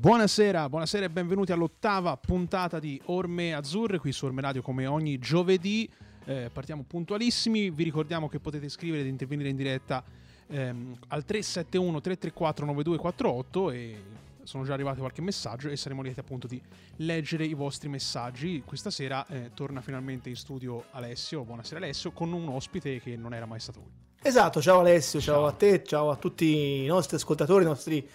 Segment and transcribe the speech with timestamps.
[0.00, 5.18] Buonasera, buonasera e benvenuti all'ottava puntata di Orme Azzurre qui su Orme Radio come ogni
[5.18, 5.90] giovedì.
[6.24, 10.04] Eh, partiamo puntualissimi, vi ricordiamo che potete scrivere ed intervenire in diretta
[10.46, 14.02] ehm, al 371 334 9248 e
[14.44, 16.62] sono già arrivati qualche messaggio e saremo lieti appunto di
[16.98, 18.62] leggere i vostri messaggi.
[18.64, 23.34] Questa sera eh, torna finalmente in studio Alessio, buonasera Alessio, con un ospite che non
[23.34, 23.90] era mai stato lui.
[24.22, 28.08] Esatto, ciao Alessio, ciao, ciao a te, ciao a tutti i nostri ascoltatori, i nostri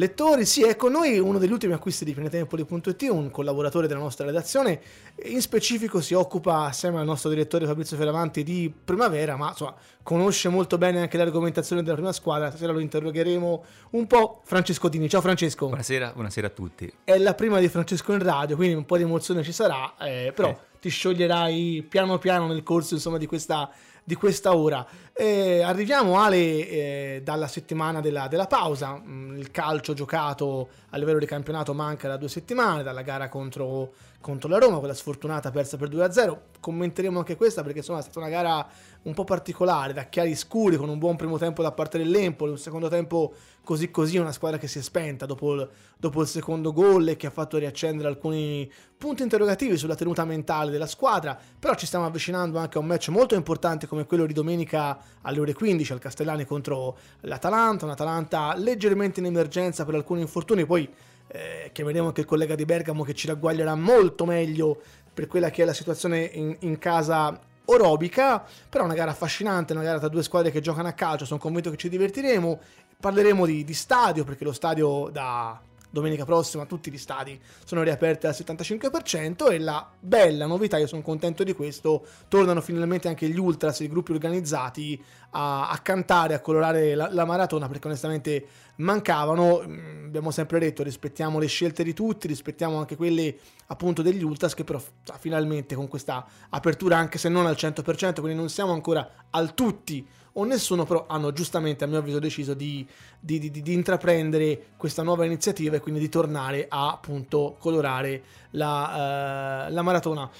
[0.00, 0.46] lettori.
[0.46, 4.80] Sì, ecco, noi uno degli ultimi acquisti di Planetempoli.it, un collaboratore della nostra redazione,
[5.24, 10.48] in specifico si occupa assieme al nostro direttore Fabrizio Feravanti di primavera, ma insomma conosce
[10.48, 12.48] molto bene anche le argomentazioni della prima squadra.
[12.48, 14.40] Stasera lo interrogheremo un po'.
[14.44, 15.66] Francesco Dini, ciao Francesco.
[15.66, 16.92] Buonasera, buonasera a tutti.
[17.04, 20.32] È la prima di Francesco in radio, quindi un po' di emozione ci sarà, eh,
[20.34, 20.48] però...
[20.48, 23.70] Eh ti scioglierai piano piano nel corso insomma, di, questa,
[24.10, 24.84] di questa ora.
[25.12, 31.20] Eh, arriviamo Ale eh, dalla settimana della, della pausa, mm, il calcio giocato a livello
[31.20, 35.76] di campionato manca da due settimane, dalla gara contro, contro la Roma, quella sfortunata persa
[35.76, 36.36] per 2-0.
[36.58, 38.66] Commenteremo anche questa perché insomma, è stata una gara
[39.02, 42.58] un po' particolare, da chiari scuri, con un buon primo tempo da parte dell'Empoli, un
[42.58, 43.32] secondo tempo
[43.64, 47.16] così così, una squadra che si è spenta dopo il, dopo il secondo gol e
[47.16, 52.04] che ha fatto riaccendere alcuni punti interrogativi sulla tenuta mentale della squadra, però ci stiamo
[52.04, 55.98] avvicinando anche a un match molto importante come quello di domenica alle ore 15 al
[55.98, 60.88] Castellani contro l'Atalanta, un'Atalanta leggermente in emergenza per alcuni infortuni, poi
[61.28, 64.78] eh, chiameremo anche il collega di Bergamo che ci ragguaglierà molto meglio
[65.12, 69.82] per quella che è la situazione in, in casa orobica, però una gara affascinante, una
[69.82, 72.58] gara tra due squadre che giocano a calcio, sono convinto che ci divertiremo,
[72.98, 75.60] parleremo di, di stadio perché lo stadio da
[75.90, 81.02] domenica prossima tutti gli stadi sono riaperti al 75% e la bella novità, io sono
[81.02, 86.40] contento di questo, tornano finalmente anche gli ultras, i gruppi organizzati a, a cantare, a
[86.40, 88.46] colorare la, la, maratona perché onestamente
[88.76, 94.22] mancavano, mm, abbiamo sempre detto rispettiamo le scelte di tutti, rispettiamo anche quelle appunto degli
[94.22, 94.80] ultras che però
[95.18, 100.06] finalmente con questa apertura anche se non al 100% quindi non siamo ancora al tutti
[100.32, 102.86] o nessuno, però hanno giustamente a mio avviso deciso di,
[103.18, 109.66] di, di, di intraprendere questa nuova iniziativa e quindi di tornare a appunto colorare la,
[109.68, 110.30] uh, la maratona.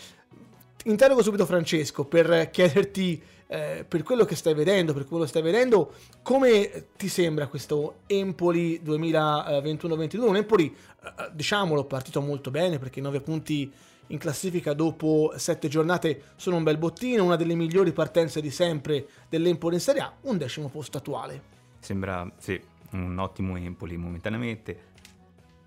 [0.84, 5.42] Interrogo subito Francesco per chiederti eh, per quello che stai vedendo, per quello che stai
[5.42, 10.20] vedendo, come ti sembra questo Empoli 2021-22?
[10.20, 10.72] Un Empoli,
[11.02, 13.72] eh, diciamolo, partito molto bene perché 9 punti
[14.10, 19.06] in classifica dopo sette giornate sono un bel bottino, una delle migliori partenze di sempre
[19.28, 21.58] dell'Empoli in Serie A, un decimo posto attuale.
[21.78, 22.60] Sembra, sì,
[22.90, 24.88] un ottimo Empoli momentaneamente.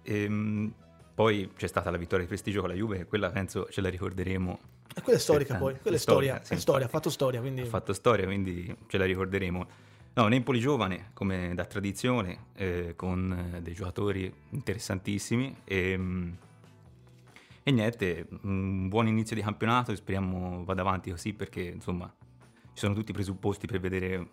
[0.04, 0.74] Ehm,
[1.16, 4.60] poi c'è stata la vittoria di prestigio con la Juve, quella penso ce la ricorderemo.
[4.96, 7.40] E quella è storica poi, quella è storia, storia, sì, è storia, ha fatto storia.
[7.40, 7.62] Quindi...
[7.62, 9.68] Ha fatto storia, quindi ce la ricorderemo.
[10.16, 16.00] No, un Empoli giovane, come da tradizione, eh, con dei giocatori interessantissimi e...
[17.66, 22.14] E niente, un buon inizio di campionato, speriamo vada avanti così perché insomma
[22.74, 24.28] ci sono tutti i presupposti per vedere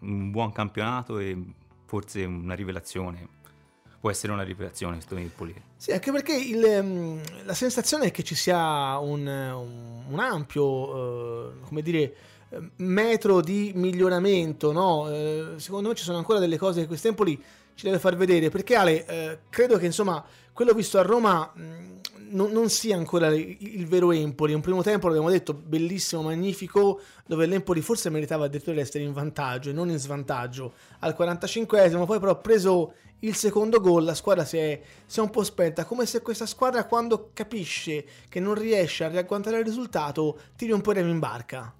[0.00, 1.34] un buon campionato e
[1.86, 3.26] forse una rivelazione.
[3.98, 5.54] Può essere una rivelazione questo Empoli.
[5.76, 11.60] Sì, anche perché il, ehm, la sensazione è che ci sia un, un, ampio, uh,
[11.62, 12.14] come dire,
[12.76, 15.04] metro di miglioramento, no?
[15.04, 17.42] Uh, secondo me ci sono ancora delle cose che questo Empoli
[17.74, 20.22] ci deve far vedere, perché Ale, uh, credo che insomma
[20.52, 21.50] quello visto a Roma
[22.34, 24.52] non, non, sia ancora il, il, vero Empoli.
[24.52, 29.12] Un primo tempo l'abbiamo detto bellissimo, magnifico, dove l'Empoli forse meritava addirittura di essere in
[29.12, 32.04] vantaggio e non in svantaggio al 45esimo.
[32.04, 35.44] Poi, però, ha preso il secondo gol, la squadra si è, si è, un po'
[35.44, 35.84] spenta.
[35.84, 40.80] Come se questa squadra, quando capisce che non riesce a riagguantare il risultato, tiri un
[40.80, 41.72] po' remi in barca.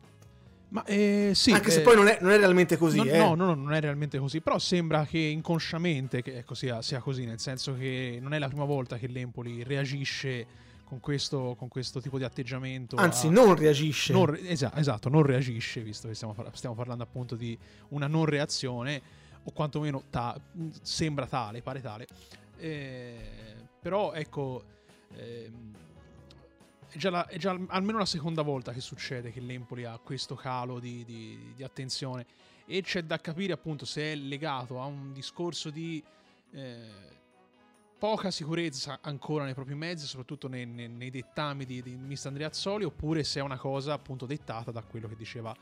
[0.75, 2.97] Ma eh, sì, Anche se eh, poi non è, non è, realmente così.
[2.97, 3.17] No, eh.
[3.17, 4.41] no, no, non è realmente così.
[4.41, 8.49] Però sembra che inconsciamente che ecco, sia, sia, così, nel senso che non è la
[8.49, 10.45] prima volta che l'Empoli reagisce
[10.83, 12.97] con questo, con questo tipo di atteggiamento.
[12.97, 14.13] Anzi, a, non reagisce.
[14.13, 17.57] Non, esatto, esatto, non reagisce, visto che stiamo, stiamo, parlando appunto di
[17.91, 19.01] una non reazione,
[19.45, 20.37] o quantomeno ta,
[20.83, 22.07] sembra tale, pare tale.
[22.59, 23.17] Eh,
[23.81, 24.65] però ecco...
[25.15, 25.53] Eh,
[26.95, 30.37] è già, la, è già, almeno la seconda volta che succede che l'Empoli ha questo
[30.37, 32.25] calo di, di, di attenzione
[32.67, 36.03] e c'è da capire appunto se è legato a un discorso di
[36.53, 36.89] eh,
[37.99, 42.29] poca sicurezza ancora nei propri mezzi, soprattutto nei, nei, nei dettami di, di Mr.
[42.29, 45.53] Andreazzoli, oppure se è una cosa appunto dettata da quello che diceva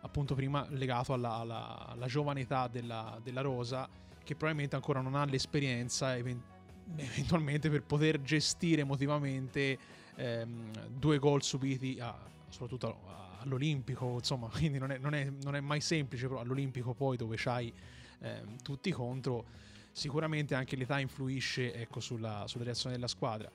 [0.00, 3.86] appunto prima legato alla, alla, alla giovane età della, della, Rosa
[4.24, 11.98] che probabilmente ancora non ha l'esperienza eventualmente per poter gestire emotivamente ehm, due gol subiti
[12.00, 12.16] a,
[12.48, 12.98] soprattutto
[13.40, 17.36] all'Olimpico, insomma, quindi non è, non, è, non è, mai semplice, però all'Olimpico poi dove
[17.38, 17.72] c'hai
[18.20, 19.46] ehm, tutti contro,
[19.92, 23.50] sicuramente anche l'età influisce ecco, sulla, sulla reazione della squadra.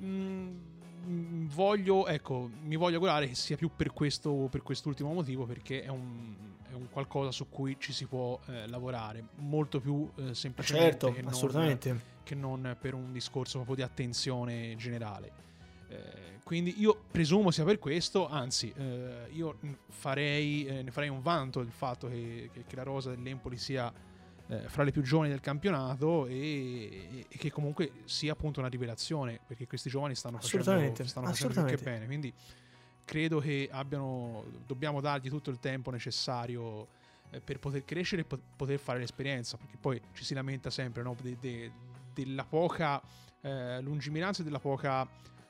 [0.00, 0.56] Mm,
[1.48, 5.88] voglio, ecco, mi voglio augurare che sia più per, questo, per quest'ultimo motivo perché è
[5.88, 6.34] un,
[6.68, 11.12] è un, qualcosa su cui ci si può eh, lavorare molto più eh, semplicemente certo,
[11.12, 11.22] che.
[11.22, 11.78] Non,
[12.22, 15.47] che non per un discorso proprio di attenzione generale.
[15.88, 19.58] Eh, quindi io presumo sia per questo, anzi eh, io
[19.88, 23.92] farei, eh, ne farei un vanto del fatto che, che, che la rosa dell'Empoli sia
[24.48, 29.40] eh, fra le più giovani del campionato e, e, che comunque sia appunto una rivelazione
[29.46, 32.32] perché questi giovani stanno facendo, stanno facendo più che bene quindi
[33.04, 36.88] credo che abbiano dobbiamo dargli tutto il tempo necessario
[37.30, 41.02] eh, per poter crescere e po- poter fare l'esperienza perché poi ci si lamenta sempre
[41.02, 41.14] no?
[41.20, 41.70] de, de,
[42.14, 43.00] della poca
[43.80, 45.08] lungimiranza e della poca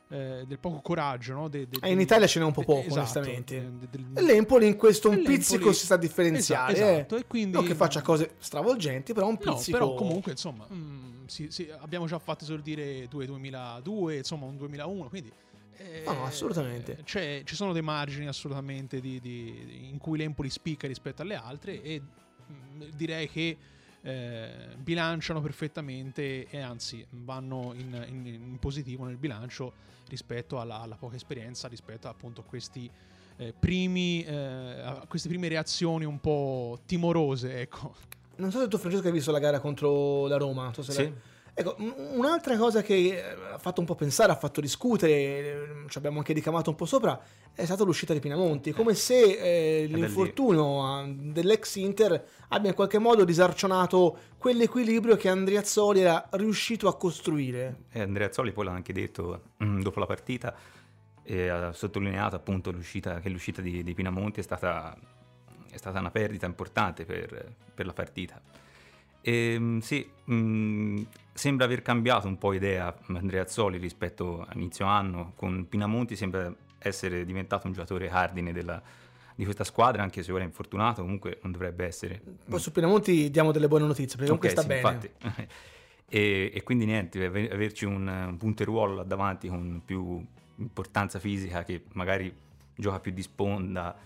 [0.08, 1.34] eh, del poco coraggio.
[1.34, 1.48] No?
[1.48, 3.70] De, de, eh, in Italia ce n'è un po' poco, esatto, onestamente.
[3.90, 6.72] De, L'Empoli in questo un pizzico si sta a differenziare.
[6.72, 7.16] Esatto, esatto.
[7.16, 9.78] E quindi, non che faccia cose stravolgenti, però un pizzico.
[9.78, 14.46] No, però comunque, insomma, mh, mm, sì, sì, abbiamo già fatto esordire 2 2002, insomma,
[14.46, 15.32] un 2001, quindi...
[15.80, 16.98] Eh, no, assolutamente.
[17.04, 21.80] Cioè, ci sono dei margini assolutamente di, di, in cui l'Empoli spicca rispetto alle altre
[21.82, 23.56] e mh, mm, direi che
[24.00, 29.72] eh, bilanciano perfettamente e anzi vanno in, in, in positivo nel bilancio
[30.08, 32.90] rispetto alla, alla poca esperienza, rispetto appunto a questi
[33.36, 37.94] eh, primi, eh, queste prime reazioni un po' timorose, ecco.
[38.36, 41.12] Non so se tu Francesco hai visto la gara contro la Roma, so sì.
[41.60, 41.74] Ecco,
[42.14, 43.20] un'altra cosa che eh,
[43.52, 45.58] ha fatto un po' pensare, ha fatto discutere, eh,
[45.88, 47.20] ci abbiamo anche ricamato un po' sopra,
[47.52, 53.24] è stata l'uscita di Pinamonti, come se eh, l'infortunio dell'ex Inter abbia in qualche modo
[53.24, 57.86] disarcionato quell'equilibrio che Andriazzoli era riuscito a costruire.
[57.90, 60.54] E Andriazzoli poi l'ha anche detto mm, dopo la partita,
[61.24, 64.96] e ha sottolineato appunto l'uscita, che l'uscita di, di Pinamonti è stata,
[65.68, 68.40] è stata, una perdita importante per, per la partita.
[69.20, 74.86] E, ehm, sì, mh, mm, sembra aver cambiato un po' idea Andrea Azzoli rispetto all'inizio
[74.86, 75.32] anno.
[75.36, 78.82] Con Pinamonti sembra essere diventato un giocatore cardine della,
[79.34, 82.20] di questa squadra, anche se ora è infortunato, comunque non dovrebbe essere.
[82.48, 85.48] Poi su Pinamonti diamo delle buone notizie, perché okay, comunque sta sì, bene.
[86.08, 90.24] e, e, quindi niente, averci un, un punteruolo là davanti con più
[90.56, 92.34] importanza fisica che magari
[92.74, 93.96] gioca più di sponda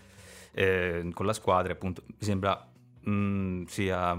[0.51, 2.69] eh, con la squadra, appunto, mi sembra
[3.01, 4.15] mh, mm, sia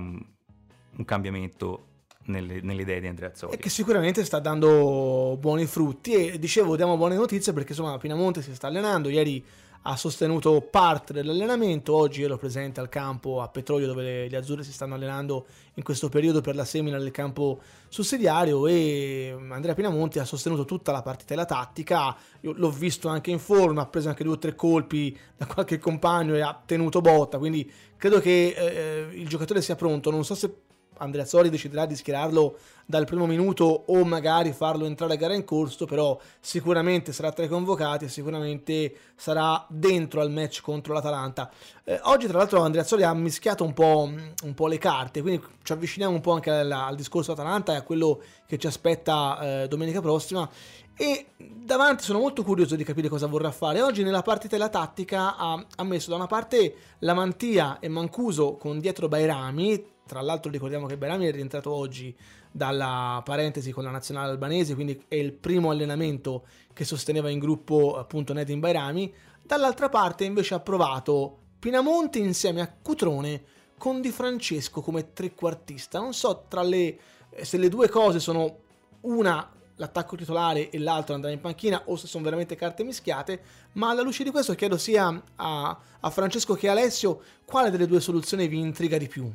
[0.96, 1.86] un cambiamento
[2.26, 3.54] nelle, nelle, idee di Andrea Azzoli.
[3.54, 8.42] E che sicuramente sta dando buoni frutti e dicevo diamo buone notizie perché insomma Pinamonte
[8.42, 9.44] si sta allenando, ieri
[9.86, 14.72] ha sostenuto parte dell'allenamento, oggi ero presente al campo a Petrolio dove gli azzurri si
[14.72, 15.44] stanno allenando
[15.74, 20.90] in questo periodo per la semina del campo sussidiario e Andrea Pinamonti ha sostenuto tutta
[20.90, 24.32] la partita e la tattica, Io l'ho visto anche in forma, ha preso anche due
[24.32, 29.28] o tre colpi da qualche compagno e ha tenuto botta, quindi credo che eh, il
[29.28, 30.50] giocatore sia pronto, non so se
[30.98, 32.56] Andrea Sori deciderà di schierarlo
[32.86, 37.44] dal primo minuto o magari farlo entrare a gara in corso, però sicuramente sarà tra
[37.44, 41.50] i convocati e sicuramente sarà dentro al match contro l'Atalanta.
[41.84, 44.10] Eh, oggi tra l'altro Andrea Sori ha mischiato un po',
[44.42, 47.76] un po', le carte, quindi ci avviciniamo un po' anche al, al discorso Atalanta e
[47.76, 50.48] a quello che ci aspetta eh, domenica prossima.
[50.96, 53.82] E davanti sono molto curioso di capire cosa vorrà fare.
[53.82, 58.54] Oggi nella partita della tattica ha, ha messo da una parte la Mantia e Mancuso
[58.56, 62.14] con dietro Bairami, tra l'altro ricordiamo che Berami è rientrato oggi
[62.50, 67.96] dalla parentesi con la nazionale albanese, quindi è il primo allenamento che sosteneva in gruppo
[67.96, 69.12] appunto Nedim Bairami.
[69.42, 73.42] Dall'altra parte invece ha provato Pinamonti insieme a Cutrone
[73.78, 75.98] con Di Francesco come trequartista.
[75.98, 76.98] Non so le,
[77.40, 78.58] se le due cose sono
[79.00, 83.90] una l'attacco titolare e l'altro andare in panchina o se sono veramente carte mischiate, ma
[83.90, 88.00] alla luce di questo chiedo sia a, a Francesco che a Alessio quale delle due
[88.00, 89.28] soluzioni vi intriga di più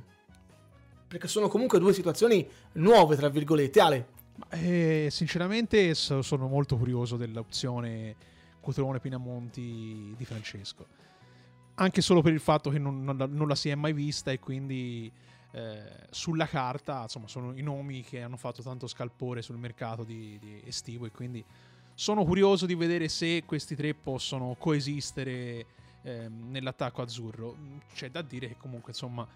[1.10, 3.82] perché sono comunque due situazioni nuove, tra virgolette.
[3.82, 4.08] Ale.
[4.52, 8.16] Eh, sinceramente sono molto curioso dell'opzione
[8.62, 10.86] Cotrone Pinamonti di Francesco.
[11.76, 14.40] Anche solo per il fatto che non, non, non la si è mai vista e
[14.40, 15.12] quindi
[15.52, 20.38] eh, sulla carta insomma, sono i nomi che hanno fatto tanto scalpore sul mercato di,
[20.40, 21.44] di estivo e quindi
[21.96, 25.66] sono curioso di vedere se questi tre possono coesistere
[26.04, 27.56] eh, nell'attacco azzurro.
[27.94, 29.28] C'è da dire che comunque insomma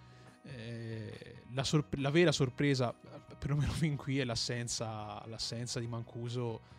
[0.44, 2.94] eh, la, sorpre- la, vera sorpresa,
[3.38, 6.72] perlomeno fin qui, è l'assenza, l'assenza di Mancuso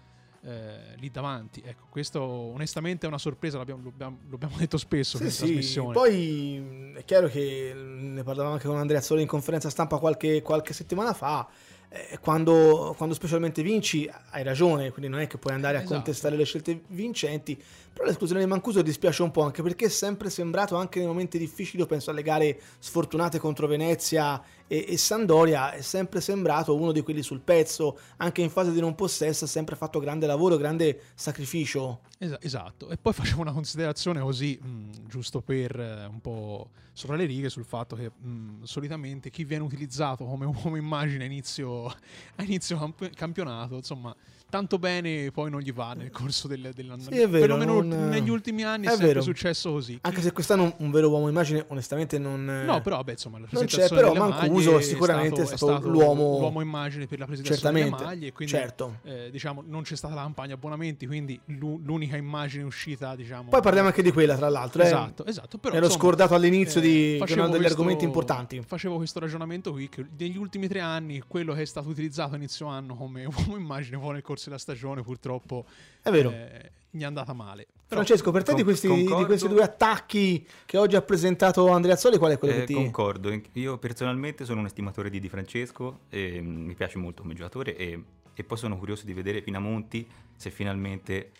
[0.44, 1.62] eh, lì davanti.
[1.64, 5.38] Ecco, questo onestamente è una sorpresa, l'abbiamo, l'abbiamo, l'abbiamo detto spesso sì, in sì.
[5.38, 5.92] trasmissione.
[5.92, 10.72] Poi è chiaro che ne parlavamo anche con Andrea Soli in conferenza stampa qualche, qualche
[10.72, 11.48] settimana fa.
[11.88, 15.94] Eh, quando, quando, specialmente vinci hai ragione, quindi non è che puoi andare a esatto.
[15.94, 17.60] contestare le scelte vincenti,
[17.94, 21.38] Però l'esclusione di Mancuso dispiace un po' anche perché è sempre sembrato anche nei momenti
[21.38, 27.02] difficili, penso alle gare sfortunate contro Venezia e, e Sandoria, è sempre sembrato uno di
[27.02, 31.02] quelli sul pezzo, anche in fase di non possesso ha sempre fatto grande lavoro, grande
[31.14, 32.00] sacrificio.
[32.40, 37.26] esatto, e poi facevo una considerazione così, mh, giusto per eh, un po' sopra le
[37.26, 42.42] righe, sul fatto che mh, solitamente chi viene utilizzato come, come immagine a inizio, a
[42.42, 44.12] inizio camp- campionato, insomma
[44.48, 47.02] tanto bene poi non gli va nel corso del, dell'anno.
[47.02, 49.22] Sì, è vero, Perlomeno non- negli ultimi anni è, è sempre vero.
[49.22, 49.98] successo così.
[50.02, 52.44] Anche se quest'anno un, vero uomo immagine, onestamente non...
[52.44, 57.06] No, però vabbè, insomma, la non c'è, però Mancuso sicuramente è stato l'uomo- l'uomo immagine
[57.06, 58.98] per la presentazione Certamente, delle maglie, quindi certo.
[59.02, 63.60] eh, diciamo non c'è stata la campagna abbonamenti, quindi l'u- l'unica immagine uscita, diciamo Poi
[63.60, 64.82] parliamo anche di quella, tra l'altro.
[64.82, 64.86] eh.
[64.86, 68.62] Esatto, esatto, però Ero insomma, scordato all'inizio di che facevo erano degli argomenti importanti.
[68.64, 72.36] Facevo questo ragionamento qui che negli ultimi tre anni quello che è stato utilizzato a
[72.36, 75.64] inizio anno come uomo immagine poi nel corso della stagione purtroppo
[76.02, 76.30] È vero.
[76.30, 77.66] eh, gli è andata male.
[77.86, 81.68] Però, Francesco, per te di con- questi, di questi due attacchi che oggi ha presentato
[81.68, 82.74] Andrea Zoli, qual è quello Eh, che ti...
[82.74, 87.34] Concordo, io personalmente sono un estimatore di Di Francesco, e, mm, mi piace molto come
[87.34, 91.30] giocatore e, e poi sono curioso di vedere Pinamonti se finalmente,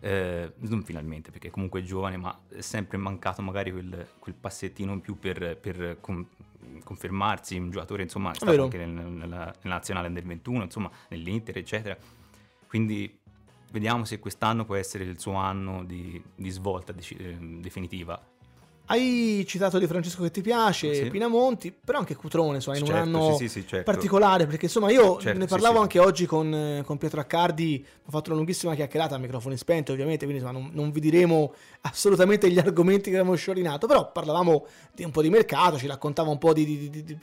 [0.00, 4.92] eh, non finalmente perché comunque è giovane, ma è sempre mancato magari quel, quel passettino
[4.92, 6.26] in più per, per con-
[6.84, 11.58] confermarsi un giocatore, insomma, è stato anche nel, nella, nella nazionale under 21, insomma, nell'Inter,
[11.58, 11.96] eccetera.
[12.72, 13.18] Quindi
[13.70, 18.18] vediamo se quest'anno può essere il suo anno di, di svolta deci- eh, definitiva.
[18.86, 21.08] Hai citato di Francesco che ti piace, Sì.
[21.08, 23.90] Pinamonti, però anche Cutrone, insomma, in Certo, un anno sì, sì, certo.
[23.90, 28.10] particolare, perché insomma io Certo, ne parlavo anche oggi con, eh, con Pietro Accardi, ho
[28.10, 32.50] fatto una lunghissima chiacchierata a microfoni spenti ovviamente, quindi insomma, non, non vi diremo assolutamente
[32.50, 36.38] gli argomenti che abbiamo sciorinato, però parlavamo di un po' di mercato, ci raccontava un
[36.38, 37.18] po' di, di- di- di-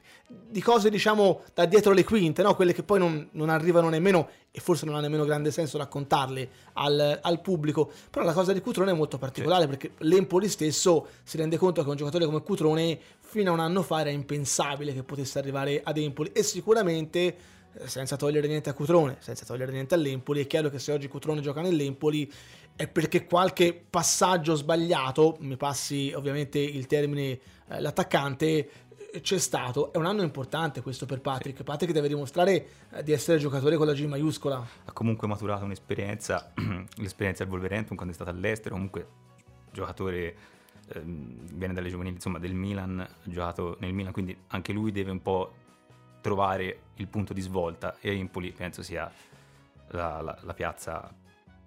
[0.52, 2.56] di cose diciamo da dietro le quinte, no?
[2.56, 6.50] quelle che poi non, non arrivano nemmeno e forse non ha nemmeno grande senso raccontarle
[6.74, 11.38] al, al pubblico, però la cosa di Cutrone è molto particolare perché l'Empoli stesso si
[11.38, 15.04] rende conto che un giocatore come Cutrone fino a un anno fa era impensabile che
[15.04, 16.32] potesse arrivare ad Empoli.
[16.34, 17.36] E sicuramente
[17.74, 21.08] eh, senza togliere niente a Cutrone, senza togliere niente all'Empoli, è chiaro che se oggi
[21.08, 22.32] Cutrone gioca nell'Empoli
[22.76, 28.70] è perché qualche passaggio sbagliato, mi passi ovviamente il termine eh, l'attaccante,
[29.22, 29.92] c'è stato.
[29.92, 31.64] È un anno importante questo per Patrick.
[31.64, 34.66] Patrick deve dimostrare eh, di essere giocatore con la G maiuscola.
[34.86, 36.52] ha comunque maturato un'esperienza,
[36.98, 39.08] l'esperienza del Wolverhampton quando è stato all'estero, comunque
[39.72, 40.36] giocatore
[40.94, 45.12] ehm, viene dalle giovanili insomma del Milan, ha giocato nel Milan, quindi anche lui deve
[45.12, 45.54] un po'
[46.22, 49.12] trovare il punto di svolta e Empoli penso sia
[49.90, 51.12] la, la- la piazza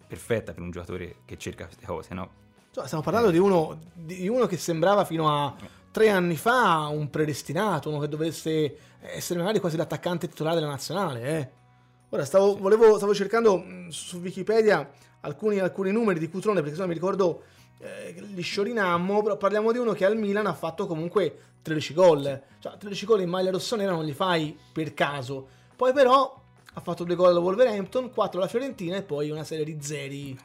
[0.06, 2.40] perfetta per un giocatore che cerca queste cose, no?
[2.66, 5.54] Insomma, stiamo parlando di uno, di uno che sembrava fino a
[5.92, 11.22] tre anni fa un predestinato, uno che dovesse essere magari quasi l'attaccante titolare della nazionale.
[11.22, 11.50] eh.
[12.08, 16.88] Ora stavo, volevo- stavo cercando mh, su Wikipedia alcuni, alcuni numeri di Cutrone perché insomma
[16.88, 17.42] mi ricordo
[17.78, 22.42] eh, li sciorinammo, però parliamo di uno che al Milan ha fatto comunque 13 gol.
[22.58, 25.48] Cioè, 13 gol in maglia rossonera non li fai per caso.
[25.74, 26.40] Poi però
[26.74, 30.38] ha fatto due gol alla Wolverhampton, 4 alla Fiorentina e poi una serie di zeri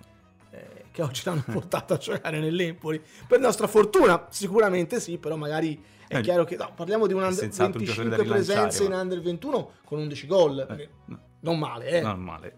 [0.52, 3.00] eh, che oggi l'hanno portato a giocare nell'Empoli.
[3.28, 7.22] Per nostra fortuna, sicuramente sì, però magari è Eh, chiaro che no, parliamo di un
[7.22, 10.60] under senz'altro un giocatore 25 da rilanciare, presenze in under 21 con 11 gol.
[10.60, 12.02] Eh, no, Non male, eh.
[12.02, 12.56] non male.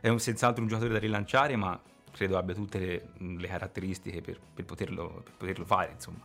[0.00, 1.78] È un, senz'altro un giocatore da rilanciare, ma
[2.10, 6.20] credo abbia tutte le, le caratteristiche per, per poterlo, per poterlo fare, insomma.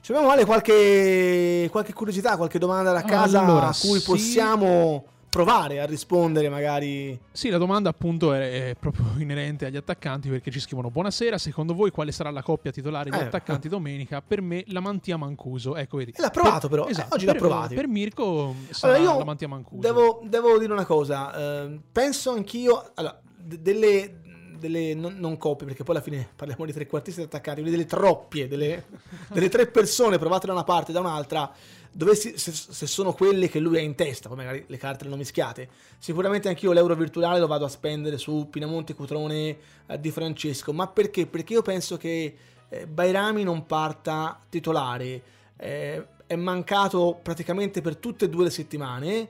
[0.00, 4.04] Ci abbiamo Ale qualche, qualche curiosità, qualche domanda da casa Allora, a cui sì.
[4.04, 7.18] possiamo provare a rispondere magari.
[7.32, 11.74] Sì, la domanda appunto è, è proprio inerente agli attaccanti perché ci scrivono Buonasera, secondo
[11.74, 13.22] voi quale sarà la coppia titolare di Eh.
[13.22, 14.22] attaccanti domenica?
[14.22, 15.74] Per me la Mantia Mancuso.
[15.74, 16.12] Ecco, vedi.
[16.16, 17.74] E l'ha provato Per- però, eh, esatto, oggi l'ha per- provati.
[17.74, 19.80] Per Mirko sarà Allora, io la Mantia Mancuso.
[19.80, 24.20] Devo, devo dire una cosa, eh, penso anch'io, allora, d- delle,
[24.56, 28.46] delle non, non coppie, perché poi alla fine parliamo di trequartisti attaccanti, quindi delle troppie,
[28.46, 28.84] delle,
[29.32, 31.50] delle tre persone provate da una parte e da un'altra,
[31.94, 35.16] dovessi, se, se sono quelle che lui ha in testa, poi magari le carte hanno
[35.16, 40.72] mischiate, sicuramente anch'io l'euro virtuale lo vado a spendere su Pinamonte, Cutrone, eh, Di Francesco,
[40.72, 41.26] ma perché?
[41.26, 42.36] Perché io penso che
[42.68, 45.22] eh, Bairami non parta titolare,
[45.56, 49.28] eh, è mancato praticamente per tutte e due le settimane,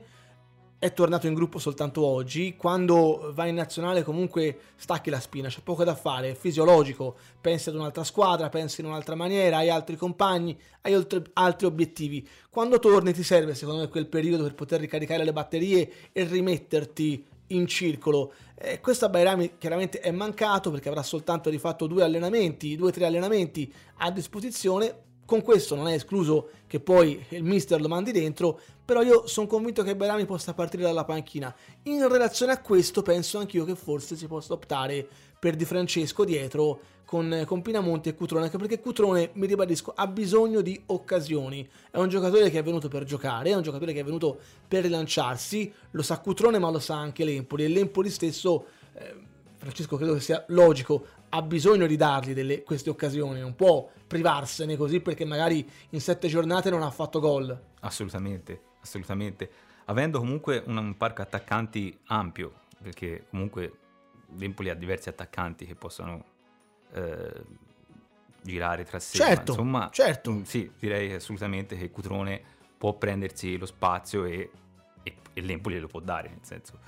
[0.85, 2.55] è tornato in gruppo soltanto oggi.
[2.55, 7.15] Quando va in nazionale, comunque stacchi la spina, c'è poco da fare, è fisiologico.
[7.41, 12.27] Pensi ad un'altra squadra, pensi in un'altra maniera, hai altri compagni, hai oltre- altri obiettivi.
[12.51, 17.25] Quando torni, ti serve, secondo me, quel periodo per poter ricaricare le batterie e rimetterti
[17.47, 18.33] in circolo.
[18.53, 22.91] Eh, questo a Bairami chiaramente è mancato perché avrà soltanto rifatto due allenamenti, due o
[22.91, 25.03] tre allenamenti a disposizione.
[25.25, 29.47] Con questo non è escluso che poi il mister lo mandi dentro, però io sono
[29.47, 31.53] convinto che Berami possa partire dalla panchina.
[31.83, 35.07] In relazione a questo penso anch'io che forse si possa optare
[35.39, 40.07] per Di Francesco dietro con, con Pinamonti e Cutrone, anche perché Cutrone, mi ribadisco, ha
[40.07, 41.67] bisogno di occasioni.
[41.89, 44.83] È un giocatore che è venuto per giocare, è un giocatore che è venuto per
[44.83, 48.65] rilanciarsi, lo sa Cutrone ma lo sa anche l'Empoli e l'Empoli stesso...
[48.93, 51.05] Eh, Francesco credo che sia logico,
[51.35, 56.29] ha bisogno di dargli delle, queste occasioni, non può privarsene così perché magari in sette
[56.29, 57.57] giornate non ha fatto gol.
[57.81, 59.49] Assolutamente, assolutamente.
[59.85, 63.73] Avendo comunque un, un parco attaccanti ampio, perché comunque
[64.37, 66.23] l'Empoli ha diversi attaccanti che possono
[66.93, 67.43] eh,
[68.41, 69.17] girare tra sé.
[69.17, 70.41] Certo, insomma, certo.
[70.45, 72.41] Sì, direi assolutamente che Cutrone
[72.77, 74.49] può prendersi lo spazio e,
[75.03, 76.79] e, e l'Empoli lo può dare, nel senso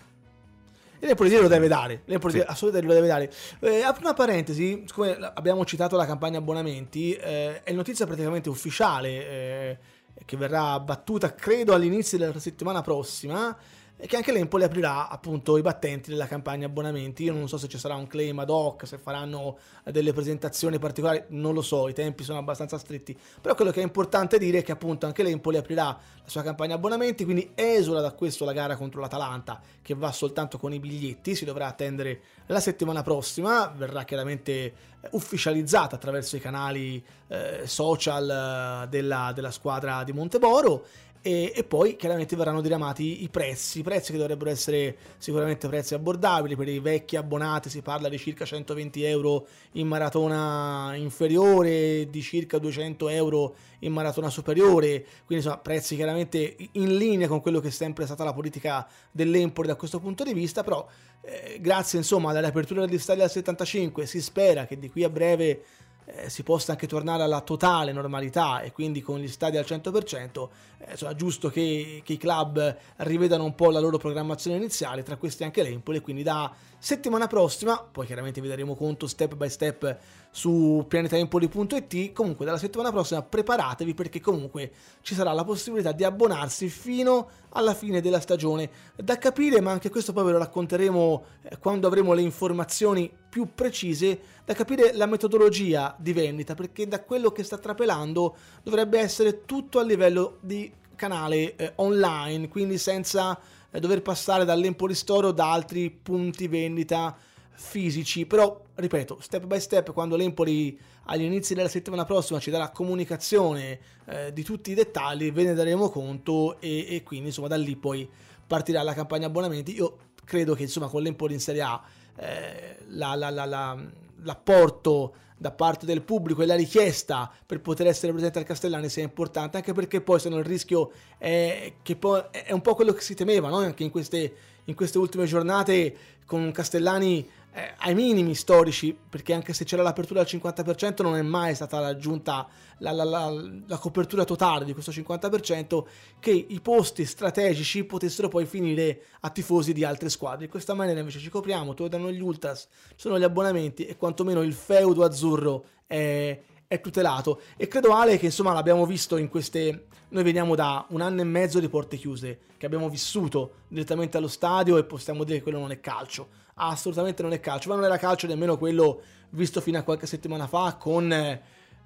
[0.99, 2.39] e l'Empoli lo deve dare, l'Empoli sì.
[2.45, 3.31] assolutamente lo deve dare.
[3.59, 9.09] Eh, apro una parentesi, siccome abbiamo citato la campagna abbonamenti, eh, è notizia praticamente ufficiale
[9.09, 9.77] eh,
[10.25, 13.55] che verrà battuta credo all'inizio della settimana prossima
[13.99, 17.23] e che anche l'Empoli aprirà appunto i battenti della campagna abbonamenti.
[17.23, 21.23] Io non so se ci sarà un claim ad hoc, se faranno delle presentazioni particolari,
[21.29, 23.17] non lo so, i tempi sono abbastanza stretti.
[23.41, 26.75] Però quello che è importante dire è che appunto anche l'Empoli aprirà la sua campagna
[26.75, 31.33] abbonamenti, quindi esula da questo la gara contro l'Atalanta che va soltanto con i biglietti,
[31.33, 34.73] si dovrà attendere la settimana prossima, verrà chiaramente
[35.11, 40.85] ufficializzata attraverso i canali eh, social eh, della, della squadra di Monteboro
[41.21, 46.55] e, e, poi chiaramente verranno diramati i prezzi, prezzi che dovrebbero essere sicuramente prezzi abbordabili.
[46.55, 52.57] Per i vecchi abbonati, si parla di circa 120 euro in maratona inferiore, di circa
[52.57, 57.71] 200 euro in maratona superiore, quindi insomma prezzi chiaramente in linea con quello che è
[57.71, 60.87] sempre stata la politica dell'Empoli da questo punto di vista, però
[61.21, 65.63] eh, grazie insomma all'apertura degli stadi al 75 si spera che di qui a breve
[66.09, 70.49] eh, si possa anche tornare alla totale normalità e quindi con gli stadi al 100%,
[70.77, 75.17] eh, insomma, giusto che, che, i club rivedano un po' la loro programmazione iniziale, tra
[75.17, 79.97] questi anche l'Empoli, quindi da settimana prossima, poi chiaramente vi daremo conto step by step
[80.31, 82.11] su pianetaempoli.it.
[82.13, 87.73] Comunque, dalla settimana prossima preparatevi perché comunque ci sarà la possibilità di abbonarsi fino alla
[87.73, 88.69] fine della stagione.
[88.95, 93.53] Da capire, ma anche questo poi ve lo racconteremo eh, quando avremo le informazioni più
[93.53, 99.45] precise, da capire la metodologia di vendita perché da quello che sta trapelando dovrebbe essere
[99.45, 105.31] tutto a livello di canale eh, online, quindi senza eh, dover passare dall'Empoli Store o
[105.31, 107.15] da altri punti vendita
[107.57, 112.69] fisici, però ripeto, step by step, quando l'Empoli agli inizi della settimana prossima ci darà
[112.69, 117.57] comunicazione eh, di tutti i dettagli, ve ne daremo conto e, e, quindi insomma da
[117.57, 118.07] lì poi
[118.45, 119.75] partirà la campagna abbonamenti.
[119.75, 121.81] Io credo che insomma con l'Empoli in Serie A
[122.15, 123.77] eh, la, la, la,
[124.21, 129.03] l'apporto da parte del pubblico e la richiesta per poter essere presente al Castellani sia
[129.03, 132.93] importante, anche perché poi se no il rischio è che poi è un po' quello
[132.93, 133.57] che si temeva, no?
[133.57, 134.33] anche in queste,
[134.65, 140.19] in queste ultime giornate con Castellani eh, ai minimi storici, perché anche se c'era l'apertura
[140.19, 143.31] al 50% non è mai stata raggiunta la, la, la,
[143.65, 145.83] la, copertura totale di questo 50%,
[146.19, 150.45] che i posti strategici potessero poi finire a tifosi di altre squadre.
[150.45, 154.53] In questa maniera invece ci copriamo, danno gli ultras, sono gli abbonamenti e quantomeno il
[154.53, 157.41] feudo azzurro è, è tutelato.
[157.57, 159.87] E credo Ale che insomma l'abbiamo visto in queste...
[160.09, 164.29] Noi veniamo da un anno e mezzo di porte chiuse, che abbiamo vissuto direttamente allo
[164.29, 167.85] stadio e possiamo dire che quello non è calcio assolutamente non è calcio, ma non
[167.85, 171.41] era calcio nemmeno quello visto fino a qualche settimana fa con eh,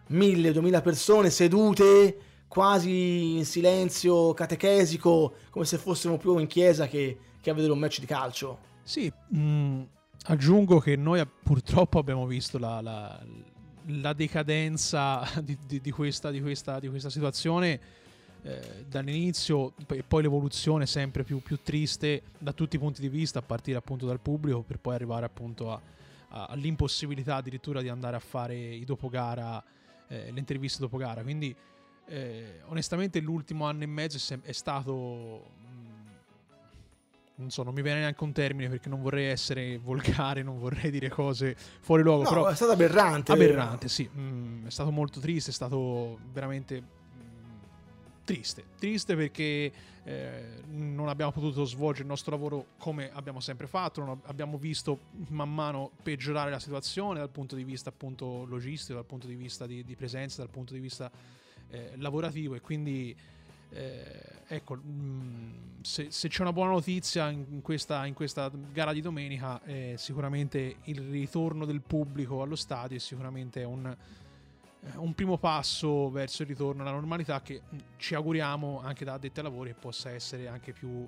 [0.07, 7.17] mille, duemila persone sedute quasi in silenzio catechesico, come se fossimo più in chiesa che,
[7.39, 8.59] che a vedere un match di calcio.
[8.83, 9.81] Sì, mh, mm,
[10.25, 13.17] aggiungo che noi purtroppo abbiamo visto la, la,
[13.85, 17.79] la decadenza di, di, di, questa, questa, di questa situazione
[18.43, 23.39] eh, dall'inizio e poi l'evoluzione sempre più, più, triste da tutti i punti di vista,
[23.39, 25.79] a partire appunto dal pubblico, per poi arrivare appunto a,
[26.29, 29.63] a, all'impossibilità addirittura di andare a fare i dopo gara,
[30.07, 31.21] eh, le interviste dopo gara.
[31.21, 31.55] Quindi
[32.07, 35.81] eh, onestamente l'ultimo anno e mezzo è stato mm,
[37.35, 40.89] non so, non mi viene neanche un termine perché non vorrei essere volgare, non vorrei
[40.89, 42.23] dire cose fuori luogo.
[42.23, 43.31] No, però è stato aberrante.
[43.31, 44.09] Aberrante, sì.
[44.11, 46.99] Mm, è stato molto triste, è stato veramente
[48.31, 49.71] triste, triste perché
[50.05, 55.53] eh, non abbiamo potuto svolgere il nostro lavoro come abbiamo sempre fatto, abbiamo visto man
[55.53, 59.83] mano peggiorare la situazione dal punto di vista appunto logistico, dal punto di vista di,
[59.83, 61.11] di presenza, dal punto di vista
[61.69, 62.55] eh, lavorativo.
[62.55, 63.13] E quindi
[63.69, 69.01] eh, ecco, mm, se, se, c'è una buona notizia in questa, in questa gara di
[69.01, 73.93] domenica, eh, sicuramente il ritorno del pubblico allo stadio è sicuramente un
[74.95, 77.61] un primo passo verso il ritorno alla normalità che
[77.97, 81.07] ci auguriamo anche da addetti ai lavori possa essere anche più uh,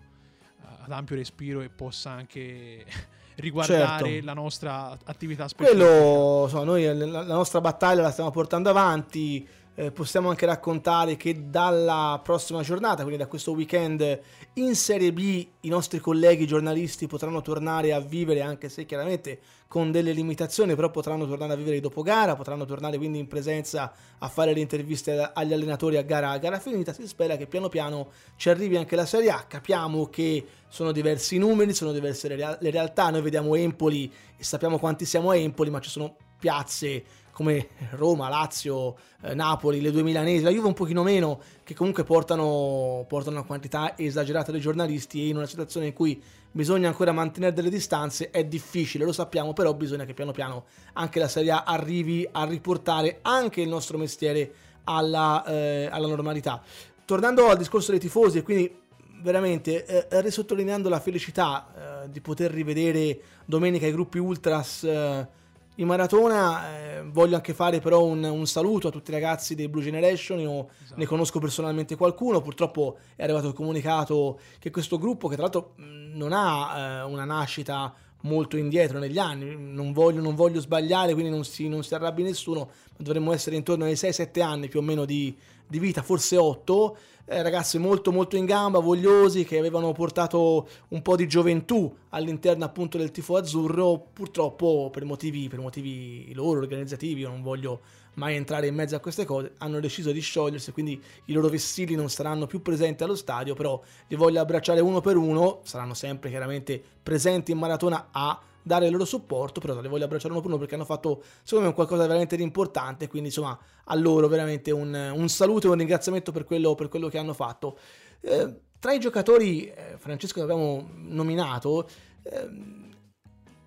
[0.83, 2.85] ad ampio respiro e possa anche
[3.35, 4.25] riguardare certo.
[4.25, 5.85] la nostra attività specifica.
[5.85, 11.17] Quello, so, noi la, la nostra battaglia la stiamo portando avanti eh, possiamo anche raccontare
[11.17, 14.19] che dalla prossima giornata, quindi da questo weekend,
[14.53, 19.89] in Serie B i nostri colleghi giornalisti potranno tornare a vivere, anche se chiaramente con
[19.89, 24.27] delle limitazioni, però potranno tornare a vivere dopo gara, potranno tornare quindi in presenza a
[24.27, 26.93] fare le interviste agli allenatori a gara, a gara finita.
[26.93, 29.45] Si spera che piano piano ci arrivi anche la Serie A.
[29.47, 33.09] Capiamo che sono diversi numeri, sono diverse le, real- le realtà.
[33.09, 37.03] Noi vediamo Empoli e sappiamo quanti siamo a Empoli, ma ci sono piazze
[37.33, 42.03] come Roma, Lazio, eh, Napoli, le due milanesi, la Juve un pochino meno, che comunque
[42.03, 47.11] portano, portano una quantità esagerata di giornalisti e in una situazione in cui bisogna ancora
[47.11, 51.51] mantenere delle distanze è difficile, lo sappiamo, però bisogna che piano piano anche la Serie
[51.51, 56.61] A arrivi a riportare anche il nostro mestiere alla, eh, alla normalità.
[57.05, 58.81] Tornando al discorso dei tifosi e quindi
[59.23, 65.27] veramente eh, risottolineando la felicità eh, di poter rivedere domenica i gruppi ultras eh,
[65.75, 69.67] in maratona eh, voglio anche fare però un, un, saluto a tutti i ragazzi dei
[69.67, 70.99] Blue Generation, io esatto.
[70.99, 75.73] ne conosco personalmente qualcuno, purtroppo è arrivato il comunicato che questo gruppo, che tra l'altro
[75.77, 81.31] non ha eh, una nascita molto indietro negli anni, non voglio, non voglio sbagliare, quindi
[81.31, 84.83] non si, non si, arrabbi nessuno, ma dovremmo essere intorno ai 6-7 anni più o
[84.83, 85.35] meno di,
[85.67, 91.01] di vita, forse 8, eh, ragazzi molto molto in gamba, vogliosi, che avevano portato un
[91.01, 97.21] po' di gioventù all'interno appunto del tifo azzurro, purtroppo per motivi, per motivi loro organizzativi,
[97.21, 97.81] io non voglio
[98.15, 101.95] mai entrare in mezzo a queste cose, hanno deciso di sciogliersi, quindi i loro vestiti
[101.95, 106.29] non saranno più presenti allo stadio, però li voglio abbracciare uno per uno, saranno sempre
[106.29, 110.49] chiaramente presenti in maratona a dare il loro supporto, però le voglio abbracciare uno per
[110.49, 114.71] uno perché hanno fatto secondo me qualcosa veramente di importante, quindi insomma a loro veramente
[114.71, 117.77] un, un saluto e un ringraziamento per quello, per quello che hanno fatto.
[118.21, 121.87] Eh, tra i giocatori, eh, Francesco, che abbiamo nominato,
[122.23, 122.49] eh,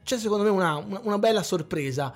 [0.02, 2.14] c'è secondo me una, una, una bella sorpresa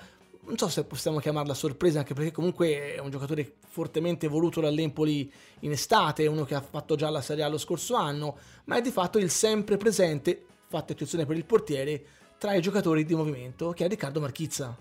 [0.50, 5.32] non so se possiamo chiamarla sorpresa, anche perché comunque è un giocatore fortemente voluto dall'Empoli
[5.60, 8.80] in estate, uno che ha fatto già la Serie A lo scorso anno, ma è
[8.80, 12.04] di fatto il sempre presente, fatta eccezione per il portiere,
[12.40, 14.74] tra i giocatori di movimento, che è Riccardo Marchizza.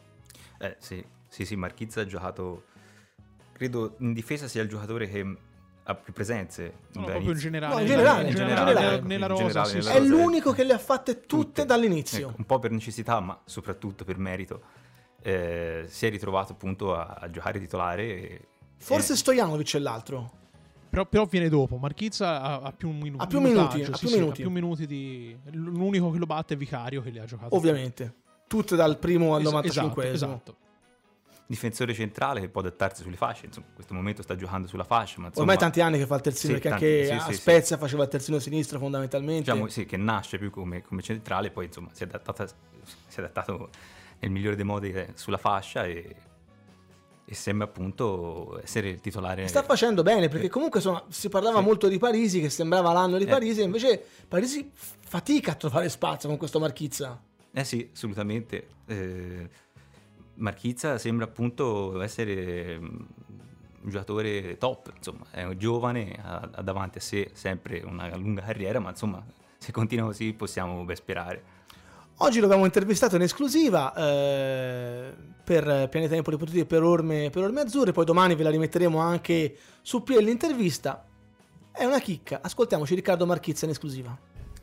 [0.57, 2.63] Eh sì, sì, sì, Marchizza ha giocato,
[3.51, 5.37] credo in difesa sia il giocatore che
[5.83, 6.73] ha più presenze.
[6.93, 7.73] No, proprio in generale.
[7.73, 9.43] No, in generale, in generale, generale nella rosa.
[9.43, 11.65] Generale, sì, nella è rosa, l'unico che le ha fatte tutte, tutte.
[11.65, 12.29] dall'inizio.
[12.29, 14.61] Ecco, un po' per necessità, ma soprattutto per merito.
[15.21, 18.03] Eh, si è ritrovato appunto a, a giocare titolare.
[18.03, 19.15] E, Forse e...
[19.17, 20.31] Stojanovic è l'altro.
[20.89, 21.77] Però, però, viene dopo.
[21.77, 23.81] Marchizza ha, ha più, minu- ha più minuti.
[23.81, 24.41] Ha sì, più, minuti.
[24.41, 25.37] ha più minuti di.
[25.51, 27.55] L'unico che lo batte è Vicario che li ha giocato.
[27.55, 28.13] Ovviamente.
[28.47, 30.55] Tutte dal primo al 95 esatto, esatto.
[31.45, 33.45] Difensore centrale che può adattarsi sulle fasce.
[33.45, 35.19] Insomma, in questo momento sta giocando sulla fascia.
[35.19, 37.33] Ma insomma, Ormai tanti anni che fa il terzino, sì, perché tanti, anche sì, a
[37.33, 39.51] Spezia faceva il terzino sinistro fondamentalmente.
[39.51, 43.19] Diciamo sì, che nasce più come, come centrale, poi insomma si è, adattata, si è
[43.19, 43.69] adattato
[44.19, 46.15] nel migliore dei modi eh, sulla fascia e
[47.31, 49.47] e sembra appunto essere il titolare.
[49.47, 51.63] Sta facendo bene perché comunque insomma, si parlava sì.
[51.63, 53.27] molto di Parisi che sembrava l'anno di eh.
[53.27, 57.21] Parisi, invece Parisi fatica a trovare spazio con questo Marchizza.
[57.51, 58.67] Eh sì, assolutamente.
[58.87, 59.47] Eh,
[60.35, 62.85] Marchizza sembra appunto essere mm,
[63.83, 68.41] un giocatore top, insomma, è un giovane, ha, ha davanti a sé sempre una lunga
[68.41, 69.23] carriera, ma insomma,
[69.55, 71.57] se continua così possiamo ben sperare.
[72.21, 77.61] Oggi l'abbiamo intervistato in esclusiva eh, per Pianeta Empoli Potiti e per Orme, per Orme
[77.61, 81.05] Azzurre, poi domani ve la rimetteremo anche su PL l'intervista.
[81.71, 84.17] È una chicca, ascoltiamoci Riccardo Marchizza in esclusiva.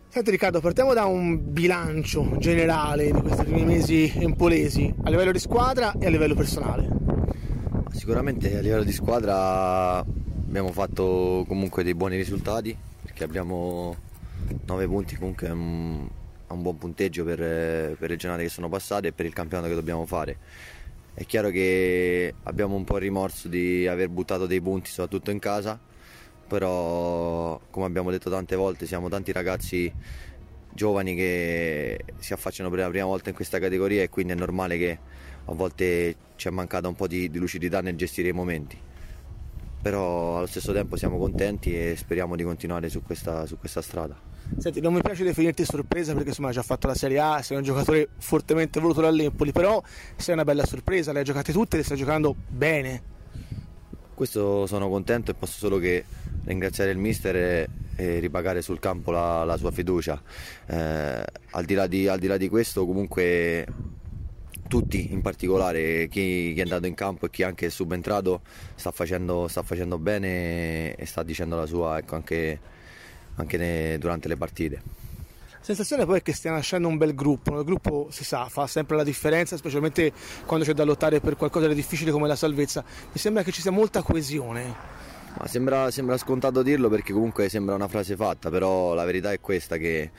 [0.06, 5.38] Senti Riccardo, partiamo da un bilancio generale di questi primi mesi empolesi, a livello di
[5.38, 6.88] squadra e a livello personale.
[7.90, 13.96] Sicuramente a livello di squadra abbiamo fatto comunque dei buoni risultati, perché abbiamo
[14.66, 15.48] 9 punti comunque
[16.48, 17.38] a un buon punteggio per,
[17.96, 20.38] per le giornate che sono passate e per il campionato che dobbiamo fare.
[21.14, 25.38] È chiaro che abbiamo un po' il rimorso di aver buttato dei punti, soprattutto in
[25.38, 25.78] casa,
[26.46, 29.92] però come abbiamo detto tante volte siamo tanti ragazzi
[30.72, 34.76] giovani che si affacciano per la prima volta in questa categoria e quindi è normale
[34.76, 34.98] che
[35.46, 38.78] a volte ci è mancata un po' di, di lucidità nel gestire i momenti.
[39.80, 44.35] Però allo stesso tempo siamo contenti e speriamo di continuare su questa, su questa strada.
[44.58, 47.56] Senti, non mi piace definirti sorpresa perché insomma hai già fatto la Serie A, sei
[47.56, 49.82] un giocatore fortemente voluto dall'Empoli, però
[50.16, 53.14] sei una bella sorpresa, le hai giocate tutte e le stai giocando bene.
[54.14, 56.04] Questo sono contento e posso solo che
[56.44, 60.20] ringraziare il mister e, e ripagare sul campo la, la sua fiducia.
[60.66, 63.66] Eh, al, di di, al, di là di, questo comunque
[64.68, 68.40] tutti in particolare, chi, chi, è andato in campo e chi anche è subentrato
[68.74, 72.58] sta facendo, sta facendo bene e sta dicendo la sua ecco, anche,
[73.36, 74.82] anche durante le partite.
[75.50, 78.66] La sensazione poi è che stia nascendo un bel gruppo, il gruppo si sa, fa
[78.66, 80.12] sempre la differenza, specialmente
[80.44, 82.84] quando c'è da lottare per qualcosa di difficile come la salvezza.
[83.12, 84.94] Mi sembra che ci sia molta coesione.
[85.44, 89.76] Sembra, sembra scontato dirlo perché comunque sembra una frase fatta, però la verità è questa
[89.76, 90.10] che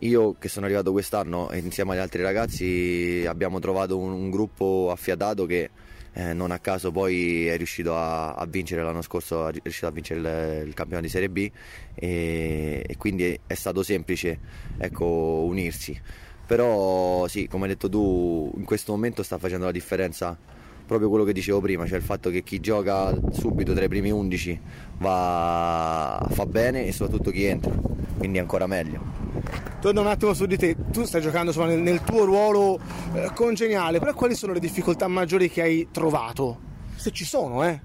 [0.00, 5.46] io che sono arrivato quest'anno insieme agli altri ragazzi abbiamo trovato un, un gruppo affiatato
[5.46, 5.70] che
[6.14, 9.90] eh, non a caso poi è riuscito a, a, vincere l'anno scorso, è riuscito a
[9.90, 11.50] vincere il, il campionato di Serie B
[11.94, 14.38] e, e quindi è stato semplice
[14.78, 15.98] ecco, unirsi.
[16.46, 20.36] Però sì, come hai detto tu, in questo momento sta facendo la differenza
[20.84, 24.10] proprio quello che dicevo prima, cioè il fatto che chi gioca subito tra i primi
[24.10, 24.60] 11
[24.98, 27.72] va, fa bene e soprattutto chi entra,
[28.18, 29.31] quindi ancora meglio.
[29.80, 32.78] Torno un attimo su di te, tu stai giocando insomma, nel, nel, tuo ruolo
[33.14, 36.70] eh, congeniale, però quali sono le difficoltà maggiori che hai trovato?
[36.94, 37.80] Se ci sono, eh?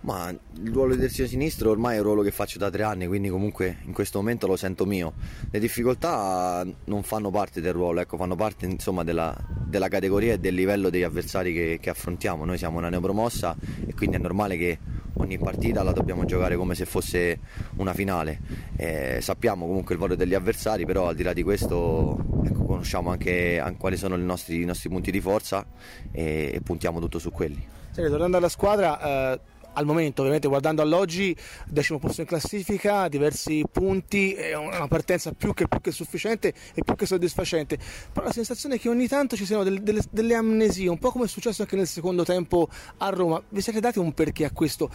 [0.00, 3.06] Ma il ruolo di terzino sinistro ormai è un ruolo che faccio da tre anni,
[3.08, 5.14] quindi comunque in questo momento lo sento mio.
[5.50, 10.38] Le difficoltà non fanno parte del ruolo, ecco, fanno parte insomma, della, della, categoria e
[10.38, 12.44] del livello degli avversari che, che affrontiamo.
[12.44, 13.56] Noi siamo una neopromossa
[13.86, 14.78] e quindi è normale che
[15.14, 17.40] ogni partita la dobbiamo giocare come se fosse
[17.76, 18.40] una finale.
[18.76, 23.10] Eh, sappiamo comunque il valore degli avversari, però al di là di questo ecco, conosciamo
[23.10, 25.66] anche, anche, quali sono i nostri, i nostri, punti di forza
[26.12, 27.66] e, e puntiamo tutto su quelli.
[27.90, 31.34] Sì, tornando alla squadra, eh al momento, ovviamente guardando all'oggi,
[31.66, 36.82] decimo posto in classifica, diversi punti, è una partenza più che, più che sufficiente e
[36.82, 37.78] più che soddisfacente.
[38.12, 41.10] Però la sensazione è che ogni tanto ci siano delle, delle, delle, amnesie, un po'
[41.10, 43.40] come è successo anche nel secondo tempo a Roma.
[43.48, 44.90] Vi siete dati un perché a questo?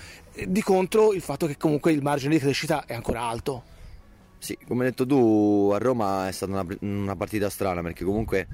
[0.45, 3.72] Di contro il fatto che comunque il margine di crescita è ancora alto.
[4.43, 8.49] Sì, come hai detto tu, a Roma è stata una, una, partita strana perché comunque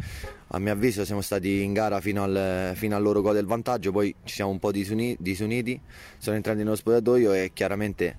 [0.50, 3.92] a mio avviso siamo stati in gara fino al, fino al loro gol del vantaggio,
[3.92, 5.82] poi ci siamo un po' disuniti, disuniti
[6.20, 8.18] sono entrati nello spogliatoio e chiaramente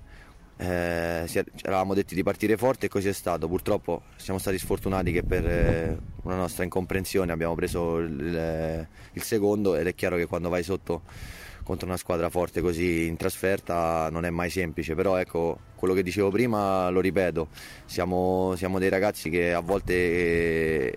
[0.57, 3.47] eh, eravamo detti di partire forte e così è stato.
[3.47, 9.77] Purtroppo siamo stati sfortunati che per eh, una nostra incomprensione abbiamo preso il, il secondo
[9.77, 11.03] ed è chiaro che quando vai sotto
[11.71, 16.03] contro una squadra forte così in trasferta non è mai semplice, però ecco quello che
[16.03, 17.47] dicevo prima lo ripeto,
[17.85, 20.95] siamo, siamo dei ragazzi che a volte eh,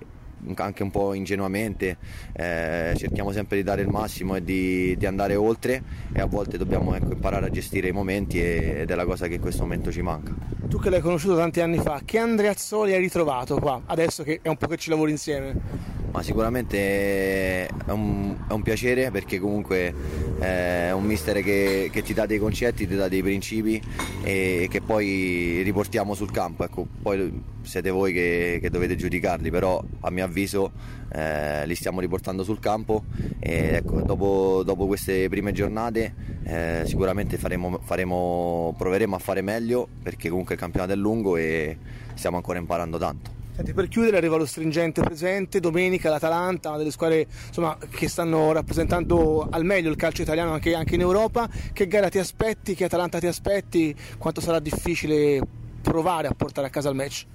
[0.57, 1.97] anche un po' ingenuamente
[2.33, 6.59] eh, cerchiamo sempre di dare il massimo e di, di andare oltre e a volte
[6.59, 9.62] dobbiamo ecco, imparare a gestire i momenti e, ed è la cosa che in questo
[9.62, 10.33] momento ci manca.
[10.68, 14.40] Tu che l'hai conosciuto tanti anni fa, che Andrea Azzoli hai ritrovato qua, adesso che
[14.42, 15.92] è un po' che ci lavori insieme?
[16.14, 19.92] Ma sicuramente è un, è un piacere perché comunque
[20.38, 23.83] eh, è un mister che, che, ti dà dei concetti, ti dà dei principi
[24.23, 26.62] e che poi riportiamo sul campo.
[26.62, 32.01] Ecco, poi siete voi che, che dovete giudicarli, però a mio avviso eh, li stiamo
[32.01, 33.05] riportando sul campo
[33.38, 39.88] e ecco, dopo, dopo queste prime giornate eh, sicuramente faremo, faremo, proveremo a fare meglio
[40.03, 41.79] perché comunque il campionato è lungo e
[42.14, 43.42] stiamo ancora imparando tanto.
[43.55, 48.51] Senti, per chiudere arriva lo stringente presente, domenica l'Atalanta, una delle squadre insomma, che stanno
[48.51, 51.49] rappresentando al meglio il calcio italiano anche, anche in Europa.
[51.73, 52.75] Che gara ti aspetti?
[52.75, 53.94] Che Atalanta ti aspetti?
[54.18, 55.40] Quanto sarà difficile
[55.81, 57.27] provare a portare a casa il match?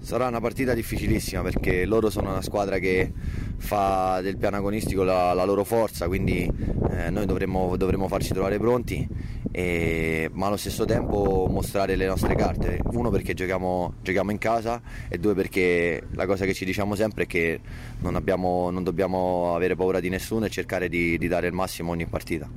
[0.00, 3.12] Sarà una partita difficilissima perché loro sono una squadra che
[3.58, 6.50] fa del piano agonistico la, la loro forza, quindi
[6.90, 9.06] eh, noi dovremmo, dovremmo, farci trovare pronti,
[9.50, 12.80] e, ma allo stesso tempo mostrare le nostre carte.
[12.90, 17.24] Uno perché giochiamo, giochiamo, in casa e due perché la cosa che ci diciamo sempre
[17.24, 17.60] è che
[18.00, 21.92] non, abbiamo, non dobbiamo avere paura di nessuno e cercare di, di dare il massimo
[21.92, 22.48] ogni partita.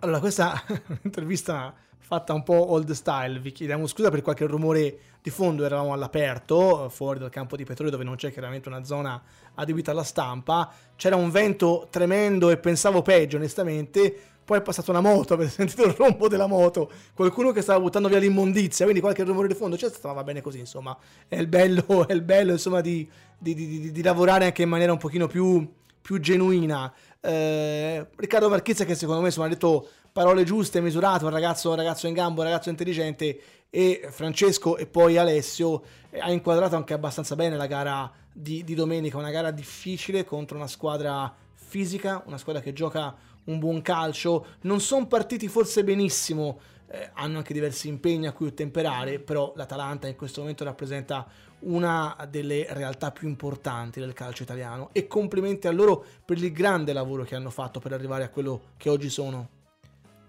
[0.00, 1.74] Allora, questa è un'intervista
[2.06, 3.40] fatta un po' old style.
[3.40, 7.90] Vi chiediamo scusa per qualche rumore di fondo, eravamo all'aperto, fuori dal campo di petrolio
[7.90, 9.20] dove non c'è chiaramente una zona
[9.54, 10.72] adibita alla stampa.
[10.94, 14.16] C'era un vento tremendo e pensavo peggio, onestamente.
[14.44, 18.06] Poi è passata una moto, avete sentito il rombo della moto, qualcuno che stava buttando
[18.06, 20.96] via l'immondizia, quindi qualche rumore di fondo c'è stato, ma va bene così, insomma.
[21.26, 24.92] È il bello, è il bello insomma, di, di, di, di lavorare anche in maniera
[24.92, 25.68] un pochino più,
[26.00, 26.92] più genuina.
[27.20, 31.76] Eh, Riccardo Marchizza che secondo me insomma, ha detto parole giuste, misurate, un ragazzo, un
[31.76, 36.94] ragazzo in gambo, un ragazzo intelligente e Francesco e poi Alessio eh, ha inquadrato anche
[36.94, 42.38] abbastanza bene la gara di, di domenica, una gara difficile contro una squadra fisica, una
[42.38, 47.88] squadra che gioca un buon calcio, non sono partiti forse benissimo, eh, hanno anche diversi
[47.88, 51.26] impegni a cui ottemperare, però l'Atalanta in questo momento rappresenta
[51.66, 56.92] una delle realtà più importanti del calcio italiano e complimenti a loro per il grande
[56.92, 59.48] lavoro che hanno fatto per arrivare a quello che oggi sono.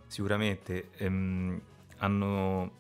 [0.08, 1.60] Sicuramente ehm,
[1.98, 2.72] hanno,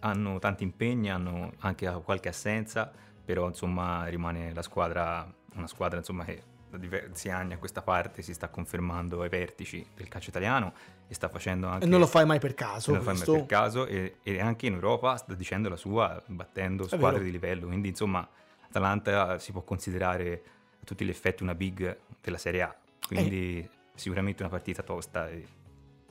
[0.00, 2.90] hanno, tanti impegni, hanno anche qualche assenza,
[3.24, 8.22] però insomma rimane la squadra, una squadra insomma, che da diversi anni a questa parte
[8.22, 10.72] si sta confermando ai vertici del calcio italiano
[11.10, 11.86] e sta facendo anche...
[11.86, 12.92] E non lo fai mai per caso.
[12.92, 16.22] non lo fai mai per caso e, e anche in Europa sta dicendo la sua
[16.26, 18.26] battendo squadre di livello, quindi insomma
[18.60, 20.42] Atalanta si può considerare
[20.80, 22.76] a tutti gli effetti una big della Serie A,
[23.08, 23.68] quindi Eh.
[23.96, 25.44] sicuramente una partita tosta e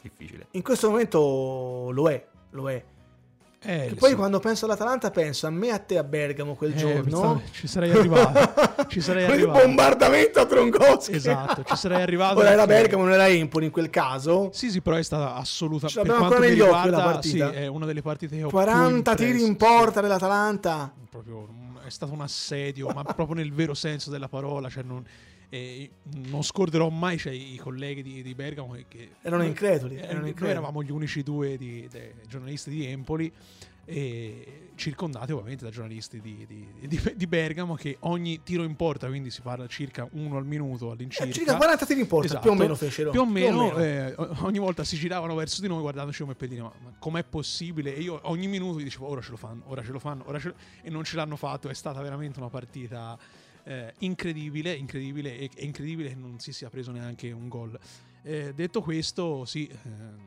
[0.02, 0.48] difficile.
[0.52, 2.84] In questo momento lo è, lo è.
[3.62, 4.16] Eh, Che poi sì.
[4.16, 7.42] quando penso all'Atalanta penso a me e a te a Bergamo quel Eh, giorno.
[7.52, 8.86] ci sarei arrivato.
[8.88, 9.66] ci sarei Con il arrivato.
[9.66, 11.12] bombardamento a Troncoschi.
[11.12, 12.40] Esatto, ci sarei arrivato.
[12.40, 14.50] Ora era perché- Bergamo, non era Empoli in quel caso.
[14.54, 15.90] Sì, sì, però è stata assolutamente.
[15.90, 17.52] Ce l'abbiamo ancora negli occhi riguarda, la partita.
[17.52, 20.94] sì, è una delle partite che ho 40 più tiri in porta dell'Atalanta.
[21.10, 21.48] Proprio,
[21.86, 24.70] è stato un assedio, ma proprio nel vero senso della parola.
[24.70, 25.04] Cioè non,
[25.50, 25.90] eh,
[26.28, 30.30] non scorderò mai cioè, i colleghi di, di Bergamo che, Erano increduli, eh, erano noi
[30.30, 30.52] increduli.
[30.52, 33.32] eravamo gli unici due di- dei giornalisti di Empoli
[33.86, 39.08] e circondati ovviamente da giornalisti di, di- di- di Bergamo che ogni tiro in porta
[39.08, 42.42] quindi si parla circa uno al minuto Eh, all'incirca circa 40 tiri in porta, Esatto.
[42.44, 43.10] più o meno fecero.
[43.10, 43.78] più o meno, meno.
[43.80, 47.24] eh, ogni volta si giravano verso di noi guardandoci come per dire ma, ma com'è
[47.24, 50.38] possibile e io ogni minuto dicevo ora ce lo fanno ora ce lo fanno ora
[50.40, 50.54] ce lo...
[50.84, 53.18] e non ce l'hanno fatto è stata veramente una partita
[53.70, 57.78] eh, incredibile incredibile e incredibile che non si sia preso neanche un gol
[58.24, 60.18] Eh, detto questo sì ehm,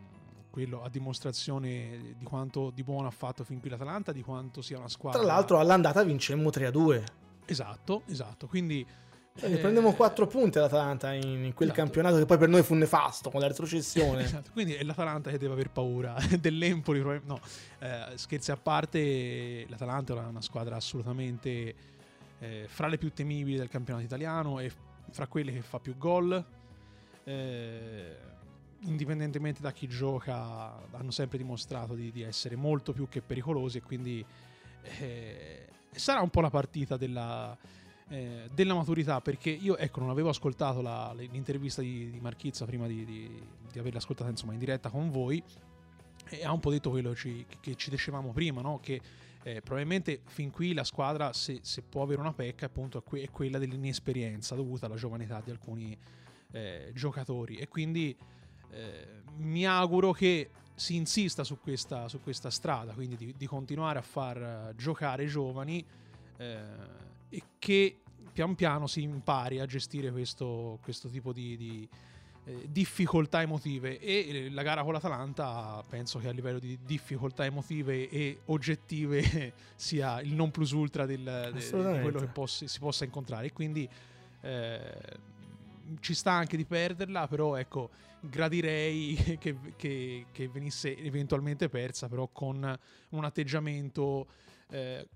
[0.51, 4.79] quello a dimostrazione di quanto di buono ha fatto fin qui l'Atalanta di quanto sia
[4.79, 7.05] una squadra Tra l'altro all'andata vincemmo 3 a 2.
[7.47, 8.87] esatto esatto quindi
[9.35, 11.83] Cioè, ne eh, prendiamo 4 punti all'Atalanta in, in quel Esatto.
[11.83, 14.25] campionato che poi per noi fu nefasto con la retrocessione.
[14.29, 17.01] Esatto, quindi è l'Atalanta che deve aver paura dell'Empoli.
[17.25, 17.41] No,
[17.81, 21.75] eh, scherzi a parte, l'Atalanta è una squadra assolutamente
[22.43, 24.71] eh, fra le più temibili del campionato italiano e
[25.11, 26.45] fra quelle che fa più gol.
[27.25, 28.17] Eh,
[28.81, 33.83] indipendentemente da chi gioca, hanno sempre dimostrato di, di essere molto più che pericolosi e
[33.83, 34.25] quindi
[34.99, 37.57] eh, sarà un po' la partita della,
[38.09, 42.89] eh, della maturità perché io ecco non avevo ascoltato la- l'intervista di, di Marchizza prima
[42.89, 45.41] di, di- di averla ascoltata insomma in diretta con voi
[46.29, 48.81] e ha un po' detto quello ci- che ci dicevamo prima no?
[48.83, 49.01] che
[49.45, 53.23] eh, probabilmente fin qui la squadra se, se può avere una pecca appunto è, que-
[53.23, 55.97] è quella dell'inesperienza dovuta alla giovane età di alcuni
[56.53, 57.57] eh, giocatori.
[57.57, 58.17] E quindi
[58.71, 63.99] eh, mi auguro che si insista su questa, su questa strada, quindi di, di continuare
[63.99, 65.85] a far eh, giocare i giovani
[66.37, 66.61] eh,
[67.29, 67.99] e che
[68.33, 71.89] pian piano si impari a gestire questo, questo tipo di, di,
[72.45, 77.45] eh, difficoltà emotive e eh, la gara con l'Atalanta penso che a livello di difficoltà
[77.45, 81.61] emotive e oggettive sia il non plus ultra del, de-
[81.95, 83.47] di quello che poss- si possa incontrare.
[83.47, 83.89] E quindi
[84.41, 84.95] eh,
[86.01, 92.29] ci sta anche di perderla però ecco gradirei che, che- che venisse eventualmente persa però
[92.29, 92.79] con
[93.11, 94.27] un atteggiamento
[94.71, 95.07] eh,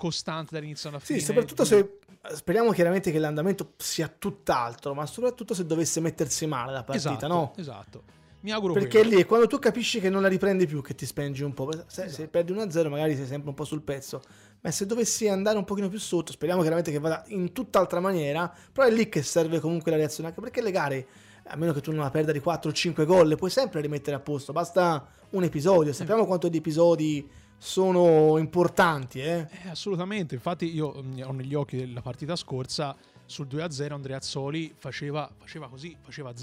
[0.00, 1.98] costante dall'inizio alla fine Sì, soprattutto se
[2.34, 7.26] speriamo chiaramente che l'andamento sia tutt'altro, ma soprattutto se dovesse mettersi male la partita, esatto,
[7.28, 7.52] no?
[7.56, 8.02] esatto
[8.42, 9.16] mi auguro Perché quello.
[9.16, 11.70] lì è quando tu capisci che non la riprendi più che ti spengi un po'.
[11.72, 12.28] Se, se Esatto.
[12.28, 14.22] perdi 1-0 magari sei sempre un po' sul pezzo.
[14.62, 18.50] Ma se dovessi andare un pochino più sotto, speriamo chiaramente che vada in tutt'altra maniera,
[18.72, 21.06] però è lì che serve comunque la reazione, anche perché le gare,
[21.48, 24.20] a meno che tu non la perda di 4-5 gol, le puoi sempre rimettere a
[24.20, 25.92] posto, basta un episodio.
[25.92, 27.28] Sappiamo quanto di episodi
[27.62, 29.46] sono importanti, eh.
[29.64, 32.96] Eh, assolutamente, infatti io mm, ho negli occhi della partita scorsa
[33.26, 36.34] sul 2-0 Andreazzoli faceva, faceva così, faceva 0-0,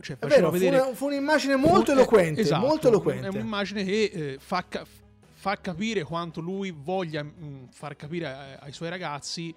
[0.00, 2.86] cioè È faceva vero, fu, vedere una- fu un'immagine molto fu- eloquente, eh, esatto, molto
[2.88, 3.26] eloquente.
[3.26, 4.64] È un'immagine che eh, fa,
[5.32, 9.52] fa capire quanto lui voglia mh, far capire ai, ai suoi ragazzi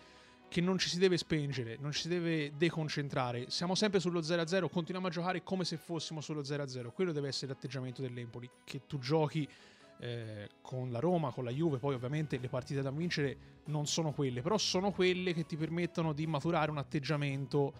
[0.49, 3.45] che non ci si deve spengere, non ci si deve deconcentrare.
[3.51, 6.87] Siamo sempre sullo 0-0, continuiamo a giocare come se fossimo sullo 0-0.
[6.91, 9.47] Quello deve essere l'atteggiamento dell'Empoli, che tu giochi
[9.99, 14.11] eh, con la Roma, con la Juve, poi ovviamente le partite da vincere non sono
[14.11, 17.73] quelle, però sono quelle che ti permettono di maturare un atteggiamento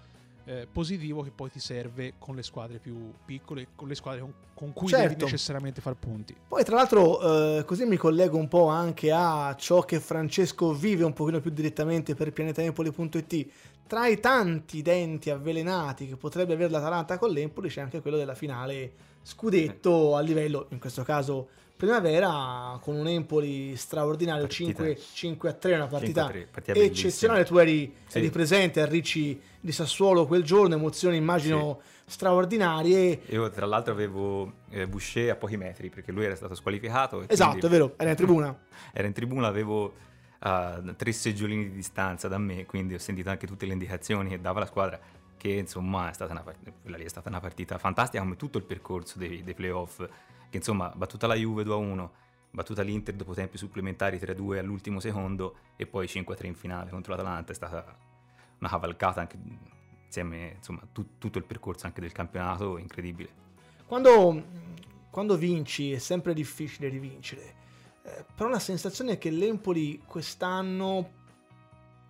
[0.46, 4.34] eh, positivo che poi ti serve con le squadre più piccole, con le squadre con,
[4.54, 5.26] con cui devi Certo.
[5.26, 6.36] necessariamente far punti.
[6.48, 11.04] Poi tra l'altro eh, così mi collego un po' anche a ciò che Francesco vive
[11.04, 13.48] un pochino più direttamente per pianetaempoli.it.
[13.88, 18.36] Tra i tanti denti avvelenati che potrebbe avere l'Atalanta con l'Empoli c'è anche quello della
[18.36, 21.50] finale scudetto a livello, in questo caso
[21.84, 24.84] primavera, con un Empoli straordinario Partita.
[24.84, 27.46] 5, 5 a 3, una partita 5-3, partita eccezionale.
[27.46, 28.18] Tu eri, Sì.
[28.18, 33.22] eri presente a Ricci di Sassuolo quel giorno, emozioni immagino straordinarie.
[33.28, 37.24] Io tra l'altro avevo eh, Boucher a pochi metri perché lui era stato squalificato.
[37.30, 38.60] Esatto, quindi è vero, era in tribuna.
[38.92, 39.94] Era in tribuna, avevo
[40.40, 44.42] a tre seggiolini di distanza da me, quindi ho sentito anche tutte le indicazioni che
[44.42, 45.00] dava la squadra,
[45.38, 48.58] che insomma è stata una, part- quella lì è stata una partita fantastica come tutto
[48.58, 50.06] il percorso dei, dei playoff,
[50.50, 52.10] che insomma battuta la Juve 2-1,
[52.52, 57.52] battuta l'Inter dopo tempi supplementari 3-2 all'ultimo secondo e poi 5-3 in finale contro l'Atalanta,
[57.52, 57.98] è stata
[58.60, 59.38] una cavalcata anche
[60.06, 63.48] insieme insomma tu- tutto il percorso anche del campionato incredibile.
[63.86, 64.44] Quando,
[65.10, 67.56] quando vinci è sempre difficile rivincere,
[68.04, 71.18] eh, però la sensazione è che l'Empoli quest'anno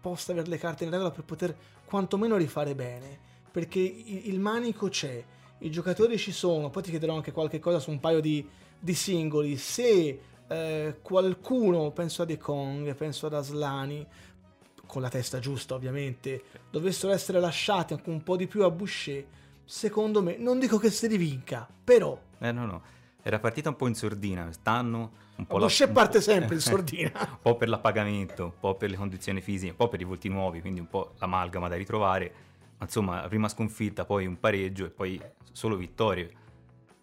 [0.02, 3.20] possa avere le carte in regola per poter quantomeno rifare bene,
[3.52, 5.24] perché il, il manico c'è,
[5.60, 8.48] i giocatori ci sono, poi ti chiederò anche qualche cosa su un paio di,
[8.80, 14.06] di singoli, se eh, qualcuno, penso a De Kong, penso ad Aslani,
[14.86, 19.26] con la testa giusta ovviamente, dovessero essere lasciati anche un po' di più a Boucher,
[19.64, 22.20] secondo me, non dico che si rivinca, però...
[22.40, 22.82] Eh no no,
[23.22, 27.12] era partita un po' in sordina quest'anno, un po' Boucher la, parte sempre in sordina.
[27.14, 30.30] un po' per l'appagamento, un po' per le condizioni fisiche, un po' per i volti
[30.30, 32.34] nuovi, quindi un po' l'amalgama da ritrovare,
[32.82, 35.22] insomma prima sconfitta, poi un pareggio e poi
[35.52, 36.32] solo vittorie.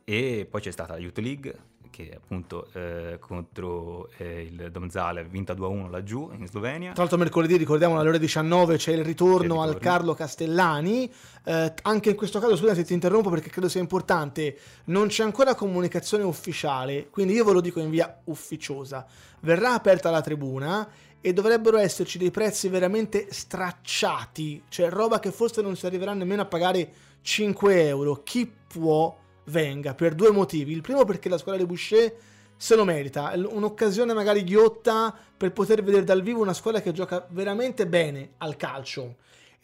[0.04, 1.54] E poi c'è stata la Youth League,
[1.96, 6.92] che appunto eh, contro eh, il Domzale ha vinta 2-1 laggiù in Slovenia.
[6.92, 9.78] Tra l'altro mercoledì, ricordiamo, alle ore 19 c'è il ritorno, al.
[9.78, 11.10] Carlo Castellani.
[11.42, 15.22] Eh, anche in questo caso, scusa se ti interrompo perché credo sia importante, non c'è
[15.22, 19.06] ancora comunicazione ufficiale, quindi io ve lo dico in via ufficiosa.
[19.40, 20.86] Verrà aperta la tribuna
[21.18, 26.42] e dovrebbero esserci dei prezzi veramente stracciati, cioè roba che forse non si arriverà nemmeno
[26.42, 26.92] a pagare
[27.22, 28.22] 5 euro.
[28.22, 29.16] Chi può
[29.46, 30.72] venga per due motivi.
[30.72, 32.14] Il primo perché la scuola di Boucher
[32.58, 37.26] se lo merita, un'occasione magari ghiotta per poter vedere dal vivo una squadra che gioca
[37.30, 39.16] veramente bene al calcio.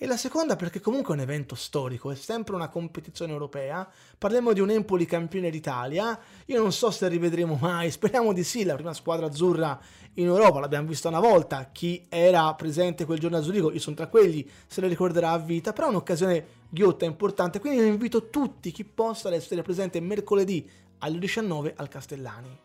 [0.02, 3.88] E la seconda perché comunque è un evento storico, è sempre una competizione europea.
[4.18, 6.18] Parliamo di un Empoli campione d'Italia.
[6.46, 9.80] Io non so se rivedremo mai, speriamo di sì, la prima squadra azzurra
[10.14, 11.70] in Europa, l'abbiamo vista una volta.
[11.70, 15.38] Chi era presente quel giorno a Zurigo, io sono tra quelli, se lo ricorderà a
[15.38, 17.60] vita, però è un'occasione ghiotta importante.
[17.60, 22.58] Quindi io invito tutti, chi possa, ad essere presente mercoledì alle 19 al Castellani.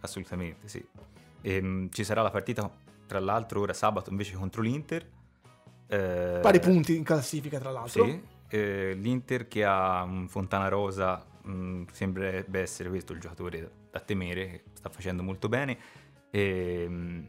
[0.00, 0.84] Assolutamente, sì.
[1.42, 2.68] Ehm, ci sarà la partita,
[3.06, 5.16] tra l'altro, ora sabato invece contro l'Inter.
[5.88, 8.04] Eh, Pari punti in classifica, tra l'altro.
[8.04, 14.00] Sì, eh, l'Inter che ha un Fontana Rosa, mh, sembrerebbe essere questo il giocatore da
[14.00, 15.78] temere, che sta facendo molto bene.
[16.30, 17.26] E, mh,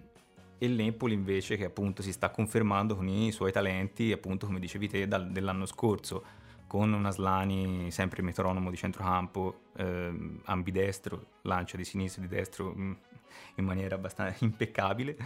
[0.58, 4.60] e il Napoli invece che appunto si sta confermando con i suoi talenti, appunto come
[4.60, 6.24] dicevi te, dal- dell'anno scorso,
[6.68, 12.72] con un Aslani sempre metronomo di centrocampo, ehm, ambidestro, lancia di sinistra e di destro
[12.72, 12.98] mh,
[13.56, 15.18] in maniera abbastanza impeccabile.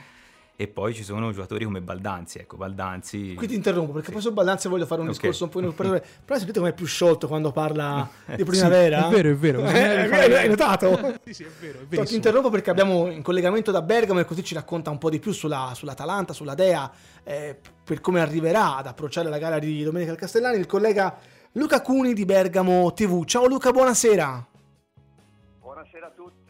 [0.56, 3.34] E poi ci sono giocatori come Baldanzi, ecco, Baldanzi...
[3.34, 4.14] Qui ti interrompo perché Sì.
[4.14, 5.14] poi su Baldanzi voglio fare un Ok.
[5.14, 9.08] discorso un po' in però sentite com'è più sciolto quando parla di Sì, primavera?
[9.08, 9.66] è vero, è vero.
[9.66, 11.18] Eh, eh, fare- hai notato?
[11.26, 14.26] Sì, sì, è vero, è No, ti interrompo perché abbiamo in collegamento da Bergamo e
[14.26, 16.89] così ci racconta un po' di più sulla, sull'Atalanta, sulla Dea,
[17.24, 21.18] eh, per come arriverà ad approcciare la gara di Domenica Castellani, il collega
[21.54, 23.26] Luca Cuni di Bergamo TV.
[23.26, 24.47] Ciao Luca, buonasera.
[25.62, 26.43] Buonasera a tutti.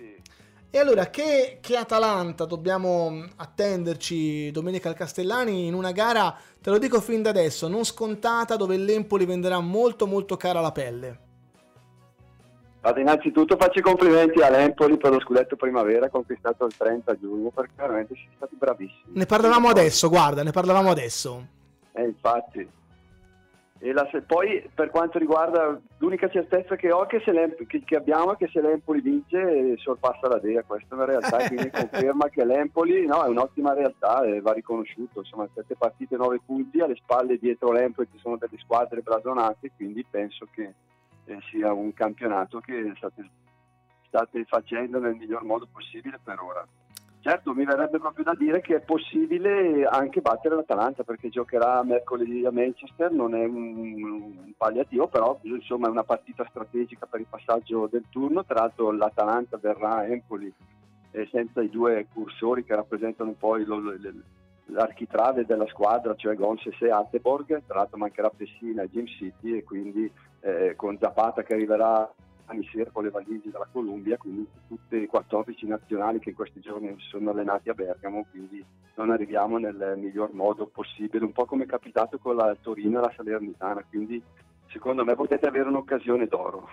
[0.76, 6.72] E allora, che, che Atalanta dobbiamo mh, attenderci domenica al Castellani in una gara, te
[6.72, 11.20] lo dico fin da adesso, non scontata, dove l'Empoli venderà molto molto cara la pelle.
[12.82, 17.74] Allora, innanzitutto faccio i complimenti all'Empoli per lo scudetto primavera conquistato il 30 giugno perché
[17.76, 19.14] veramente siete stati bravissimi.
[19.14, 21.48] Ne parlavamo adesso, guarda, ne parlavamo adesso.
[21.92, 22.68] Eh, infatti.
[23.92, 27.22] La- poi per quanto riguarda l'unica certezza che ho che,
[27.68, 31.06] che- che abbiamo è che se l'Empoli vince eh, sorpassa la Dea, questa è una
[31.06, 35.76] realtà e quindi conferma che l'Empoli no, è un'ottima realtà e va riconosciuto, insomma sette
[35.76, 40.74] partite, nove punti, alle spalle dietro l'Empoli ci sono delle squadre blasonate, quindi penso che
[41.26, 43.30] eh, sia un campionato che state,
[44.08, 46.66] state facendo nel miglior modo possibile per ora.
[47.24, 52.46] Certo, mi verrebbe proprio da dire che è possibile anche battere l'Atalanta perché giocherà mercoledì
[52.46, 57.28] a Manchester, non è un, un palliativo, però insomma è una partita strategica per il
[57.30, 58.44] passaggio del turno.
[58.44, 60.52] Tra l'altro l'Atalanta verrà a Empoli
[61.12, 64.24] eh, senza i due cursori che rappresentano un po' il- il-
[64.66, 67.64] l'architrave della squadra, cioè Gonses e Atteborg.
[67.66, 70.12] Tra l'altro mancherà Pessina e Jim City e quindi
[70.42, 72.12] eh, con Zapata che arriverà
[72.46, 76.60] anni sera con le valigie dalla Columbia, quindi tutte i 14 nazionali che in questi
[76.60, 78.64] giorni si sono allenati a Bergamo, quindi
[78.96, 83.02] non arriviamo nel miglior modo possibile, un po' come è capitato con la Torino e
[83.02, 84.22] la Salernitana, quindi
[84.68, 86.70] secondo me potete avere un'occasione d'oro.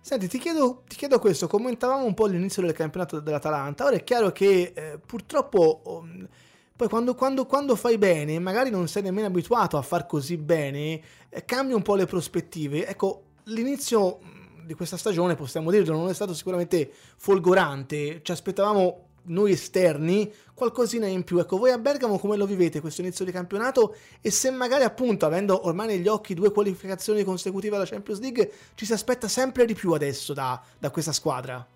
[0.00, 4.04] Senti, ti chiedo, ti chiedo questo, commentavamo un po' l'inizio del campionato dell'Atalanta, ora è
[4.04, 6.28] chiaro che eh, purtroppo um,
[6.76, 11.00] poi quando, quando- quando fai bene, magari non sei nemmeno abituato a far così bene,
[11.28, 12.86] eh, cambia un po' le prospettive.
[12.86, 14.18] Ecco, l'inizio
[14.64, 21.06] di questa stagione, possiamo dirlo, non è stato sicuramente folgorante, ci aspettavamo noi esterni qualcosina
[21.06, 21.38] in più.
[21.38, 25.26] Ecco, voi a Bergamo come lo vivete questo inizio di campionato e se magari appunto
[25.26, 29.74] avendo ormai negli occhi due qualificazioni consecutive alla Champions League ci si aspetta sempre di
[29.74, 31.66] più adesso da, da questa squadra?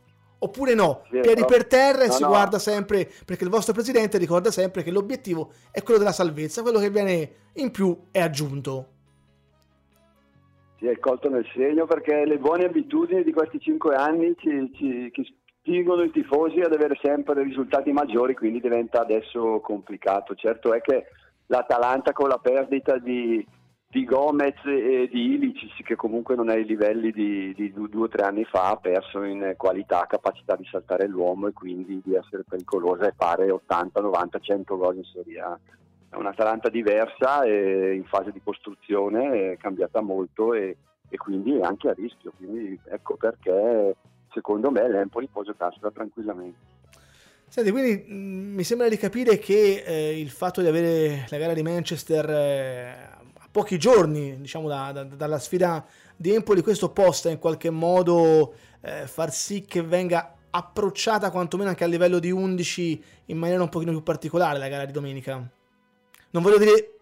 [0.41, 1.47] Oppure no, Sì, piedi no.
[1.47, 2.28] per terra e No, si no.
[2.28, 6.78] guarda sempre, perché il vostro presidente ricorda sempre che l'obiettivo è quello della salvezza, quello
[6.78, 8.89] che viene in più è aggiunto.
[10.79, 15.11] Sì, hai colto nel segno perché le buone abitudini di questi cinque anni ci, ci,
[15.11, 15.26] che
[15.59, 20.37] spingono i tifosi ad avere sempre risultati maggiori, quindi diventa adesso complicato.
[20.37, 21.07] Certo è che
[21.47, 23.45] l'Atalanta con la perdita di,
[23.89, 28.09] di Gomez e di Ilicic, che comunque non è ai livelli di, di due o
[28.09, 32.45] tre anni fa, ha perso in qualità, capacità di saltare l'uomo e quindi di essere
[32.49, 35.59] pericolosa e fare 80, 90, 100 gol in Serie A
[36.11, 40.76] è un'Atalanta diversa in fase di costruzione, è cambiata molto e,
[41.09, 42.32] e quindi è anche a rischio.
[42.36, 43.96] Quindi ecco perché
[44.32, 46.76] secondo me l'Empoli può giocarsela tranquillamente.
[47.48, 51.38] Senti, quindi mh, mm, mi sembra di capire che eh, il fatto di avere la
[51.38, 52.88] gara di Manchester eh,
[53.34, 55.84] a pochi giorni, diciamo, da, da, dalla sfida
[56.14, 61.84] di Empoli, questo possa in qualche modo eh, far sì che venga approcciata quantomeno anche
[61.84, 65.50] a livello di 11 in maniera un pochino più particolare la gara di domenica.
[66.31, 66.99] Non voglio dire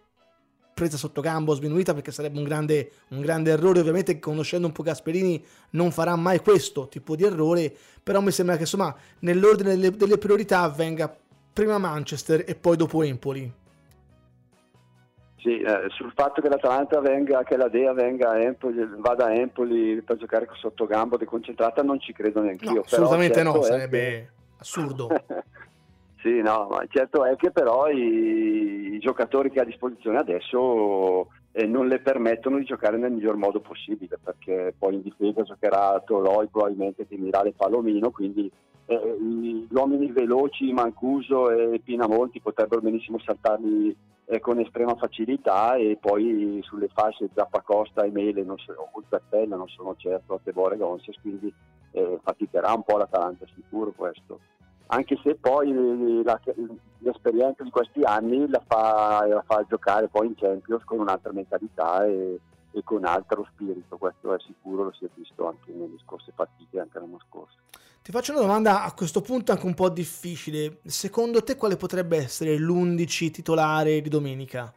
[0.76, 3.80] presa sotto campo, sminuita perché sarebbe un grande, un grande, errore.
[3.80, 7.74] Ovviamente, conoscendo un po' Gasperini, non farà mai questo tipo di errore.
[8.02, 11.14] Però mi sembra che insomma, nell'ordine delle, delle priorità venga
[11.50, 13.50] prima Manchester e poi dopo Empoli.
[15.38, 19.32] Sì, eh, sul fatto che l'Atalanta venga, che la Dea venga a Empoli, vada a
[19.32, 22.82] Empoli per giocare sotto gambo deconcentrata, non ci credo neanche io.
[22.82, 24.28] assolutamente certo no, sarebbe che...
[24.58, 25.08] assurdo.
[26.26, 31.28] Sì, no, ma certo è che però i, i giocatori che ha a disposizione adesso
[31.52, 36.02] eh, non le permettono di giocare nel miglior modo possibile, perché poi in difesa giocherà
[36.04, 38.50] Toloi probabilmente finirà le Palomino, quindi
[38.86, 45.96] eh, gli uomini veloci, Mancuso e Pinamonti potrebbero benissimo saltarli eh, con estrema facilità e
[46.00, 50.76] poi sulle fasce Zappacosta e Mele non so, o Zappella non sono certo a Tevore
[50.76, 51.54] Gonzes, quindi
[51.92, 54.40] eh, faticherà un po' l'Atalanta sicuro questo
[54.88, 56.40] anche se poi la,
[56.98, 62.04] l'esperienza di questi anni la fa, la fa, giocare poi in Champions con un'altra mentalità
[62.04, 66.32] e, e, con altro spirito, questo è sicuro, lo si è visto anche nelle scorse
[66.34, 67.56] partite, anche l'anno scorso.
[68.02, 72.18] Ti faccio una domanda a questo punto anche un po' difficile, secondo te quale potrebbe
[72.18, 74.72] essere l'11 titolare di domenica?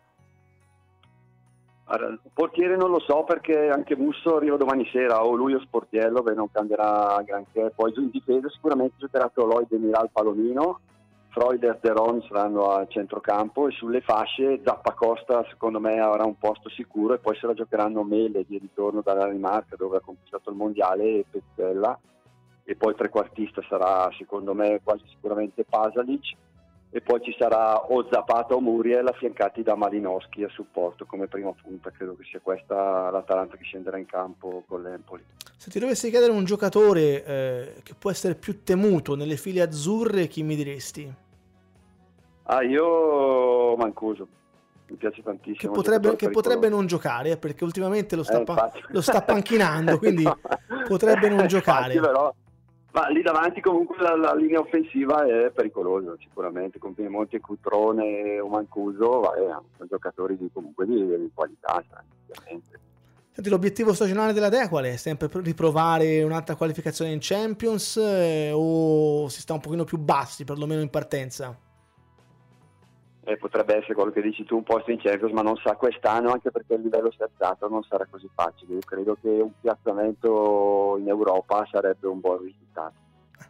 [2.34, 6.36] Portiere non lo so perché anche Musso arriva domani sera, o lui o Sportiello, beh,
[6.36, 7.72] non cambierà granché.
[7.76, 10.82] Poi in difesa sicuramente giocherà Toloi, Demiral, Palomino,
[11.30, 16.38] Freud e Teron saranno a centrocampo e sulle fasce Zappa Costa secondo me avrà un
[16.38, 20.50] posto sicuro e poi se la giocheranno Mele di ritorno dalla Danimarca dove ha conquistato
[20.50, 21.98] il mondiale e Pezzella.
[22.64, 26.36] E poi trequartista sarà secondo me quasi sicuramente Pasalic
[26.92, 31.54] e poi ci sarà o Zapata o Muriel affiancati da Malinowski a supporto come prima
[31.54, 35.24] punta, credo che sia questa l'Atalanta che scenderà in campo con l'Empoli.
[35.56, 40.28] Se ti dovessi chiedere un giocatore eh, che può essere più temuto nelle file azzurre,
[40.28, 41.14] chi mi diresti?
[42.44, 44.28] Ah, io Mancuso.
[44.88, 45.72] Mi piace tantissimo.
[45.72, 49.22] Che potrebbe, che potrebbe non giocare, eh, perché ultimamente lo sta, eh, pa- lo sta
[49.22, 50.40] panchinando, quindi no.
[50.88, 51.94] potrebbe non giocare.
[51.94, 52.34] Infatti, però
[52.92, 58.48] ma lì davanti comunque la, la, linea offensiva è pericolosa sicuramente, con Piemonte, Cutrone o
[58.48, 61.84] Mancuso eh, sono giocatori di, comunque di, di qualità.
[63.32, 64.96] Senti, l'obiettivo stagionale della Dea qual è?
[64.98, 70.82] Sempre riprovare un'altra qualificazione in Champions eh, o si sta un pochino più bassi perlomeno
[70.82, 71.58] in partenza?
[73.30, 76.32] Eh, potrebbe essere quello che dici tu, un posto in Champions, ma non sa quest'anno,
[76.32, 78.74] anche perché il livello si è alzato, non sarà così facile.
[78.74, 83.08] Io credo che un piazzamento in Europa sarebbe un buon risultato.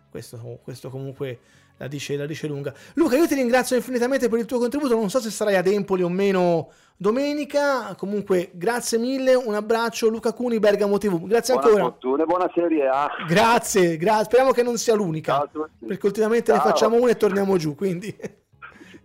[0.10, 1.40] Questo, questo comunque
[1.78, 2.74] la dice, la dice, lunga.
[2.96, 4.96] Luca, io ti ringrazio infinitamente per il tuo contributo.
[4.96, 7.96] Non so se sarai ad Empoli o meno domenica.
[7.96, 9.34] Comunque, grazie mille.
[9.34, 11.26] Un abbraccio, Luca Cuni, Bergamo TV.
[11.26, 11.84] Grazie buona ancora.
[11.92, 13.10] Fortuna, buona Serie A.
[13.26, 14.26] Grazie, grazie.
[14.26, 15.50] Speriamo che non sia l'unica.
[15.88, 16.62] Perché ultimamente Ciao.
[16.62, 17.76] ne facciamo una e torniamo giù.
[17.76, 18.14] Quindi.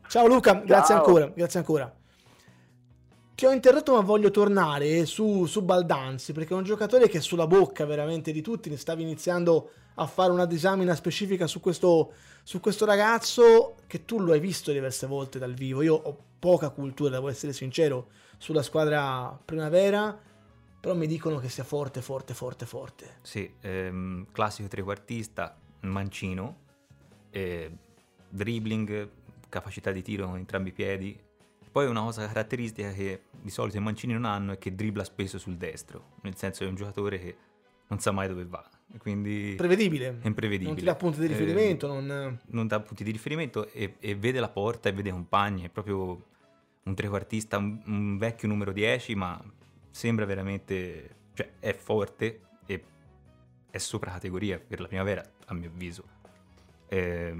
[0.09, 1.93] Ciao Luca, grazie ancora, grazie ancora.
[3.35, 7.21] Ti ho interrotto ma voglio tornare su, su Baldanzi perché è un giocatore che è
[7.21, 12.13] sulla bocca veramente di tutti, ne stavi iniziando a fare una disamina specifica su questo,
[12.43, 15.83] su questo ragazzo che tu lo hai visto diverse volte dal vivo.
[15.83, 20.17] Io ho poca cultura, devo essere sincero, sulla squadra primavera,
[20.79, 23.17] però mi dicono che sia forte, forte, forte, forte.
[23.23, 26.57] Sì, ehm, classico trequartista, mancino,
[27.31, 27.71] eh,
[28.29, 29.11] dribbling,
[29.55, 31.17] capacità di tiro con entrambi i piedi.
[31.71, 35.39] Poi una cosa caratteristica che di solito i mancini non hanno è che dribbla spesso
[35.39, 37.37] sul destro, nel senso è un giocatore che
[37.89, 38.69] non sa mai dove va.
[38.99, 40.19] Quindi prevedibile.
[40.21, 40.71] È imprevedibile.
[40.71, 41.87] Non ti dà punti di riferimento.
[41.87, 42.41] Eh, non...
[42.47, 42.67] non...
[42.67, 45.65] dà punti di riferimento e, e, vede la porta e vede compagni.
[45.65, 46.27] È proprio
[46.83, 49.41] un trequartista, un, un, vecchio numero 10, ma
[49.91, 51.23] sembra veramente...
[51.35, 52.85] Cioè, è forte e
[53.69, 56.05] è sopra categoria per la primavera, a mio avviso.
[56.87, 57.35] Eh,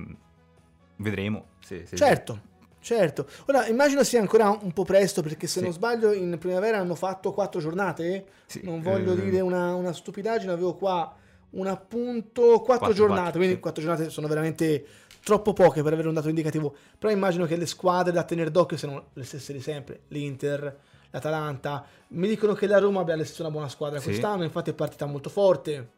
[0.97, 1.47] Vedremo.
[1.61, 2.53] Se, se certo,
[2.85, 5.65] Certo, ora immagino sia ancora un po' presto perché se Sì.
[5.65, 9.91] non sbaglio in primavera hanno fatto quattro giornate, Sì, non voglio eh, dire una, una
[9.95, 11.17] stupidaggine, avevo qua
[11.53, 13.61] un appunto, quattro, Quattro, giornate, quattro, quindi sì.
[13.61, 14.87] quattro giornate sono veramente
[15.23, 18.77] troppo poche per avere un dato indicativo, però immagino che le squadre da tenere d'occhio
[18.77, 20.79] siano le stesse di sempre, l'Inter,
[21.11, 24.09] l'Atalanta, mi dicono che la Roma abbia una buona squadra Sì.
[24.09, 25.89] quest'anno, infatti è partita molto forte,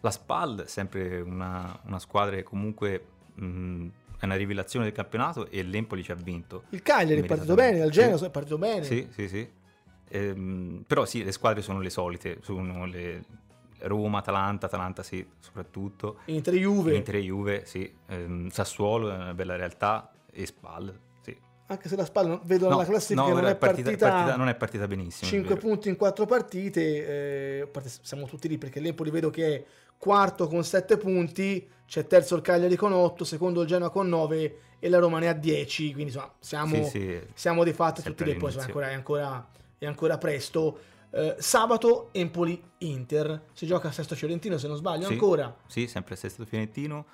[0.00, 3.86] La SPAL è sempre una, una squadra che comunque mh,
[4.24, 6.64] è una rivelazione del campionato e l'Empoli ci ha vinto.
[6.70, 9.48] il Cagliari è partito bene, il Genoa è partito bene, Sì, sì, sì.
[10.08, 13.24] Ehm, però sì, le squadre sono le solite, sono le
[13.80, 16.18] Roma, Atalanta, Atalanta sì, soprattutto.
[16.26, 17.92] Inter Juve, Inter Juve, sì.
[18.06, 21.13] Ehm, Sassuolo è una bella realtà e SPAL, sì.
[21.66, 24.48] Anche se la spalla vedo No, nella classifica no, non è partita- partita, partita- non
[24.48, 25.26] è partita benissimo.
[25.30, 25.66] è 5 vero.
[25.66, 26.80] punti in 4 partite,
[27.62, 27.68] eh,
[28.02, 29.64] siamo tutti lì perché l'Empoli vedo che è
[29.96, 34.58] quarto con 7 punti, c'è terzo il Cagliari con 8, secondo il Genoa con 9
[34.78, 37.20] e la Roma ne ha 10, quindi insomma siamo, Sì, sì.
[37.32, 39.48] siamo di fatto tutti lì, poi è ancora, è ancora,
[39.78, 40.78] è ancora presto.
[41.10, 45.12] Eh, sabato Empoli-Inter, si gioca a Sesto Fiorentino se non sbaglio Sì.
[45.12, 45.56] ancora.
[45.66, 47.06] Sì, sempre a Sesto Fiorentino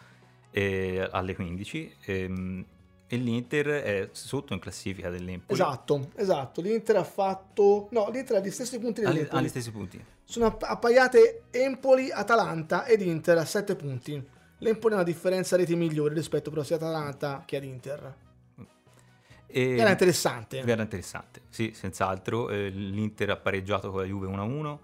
[0.50, 2.64] eh, alle 15 ehm,
[3.12, 5.60] e l'Inter è sotto in classifica dell'Empoli.
[5.60, 7.88] Esatto, esatto, l'Inter ha fatto...
[7.90, 9.36] No, l'Inter ha gli stessi punti dell'Empoli.
[9.42, 10.04] agli stessi punti.
[10.22, 14.24] Sono app- appaiate Empoli, Atalanta ed Inter a 7 punti.
[14.58, 18.14] L'Empoli ha una differenza reti migliore rispetto però sia ad Atalanta che ad Inter.
[19.48, 20.58] E Era interessante.
[20.58, 22.48] Era interessante, sì, senz'altro.
[22.48, 24.78] Eh, L'Inter ha pareggiato con la Juve 1-1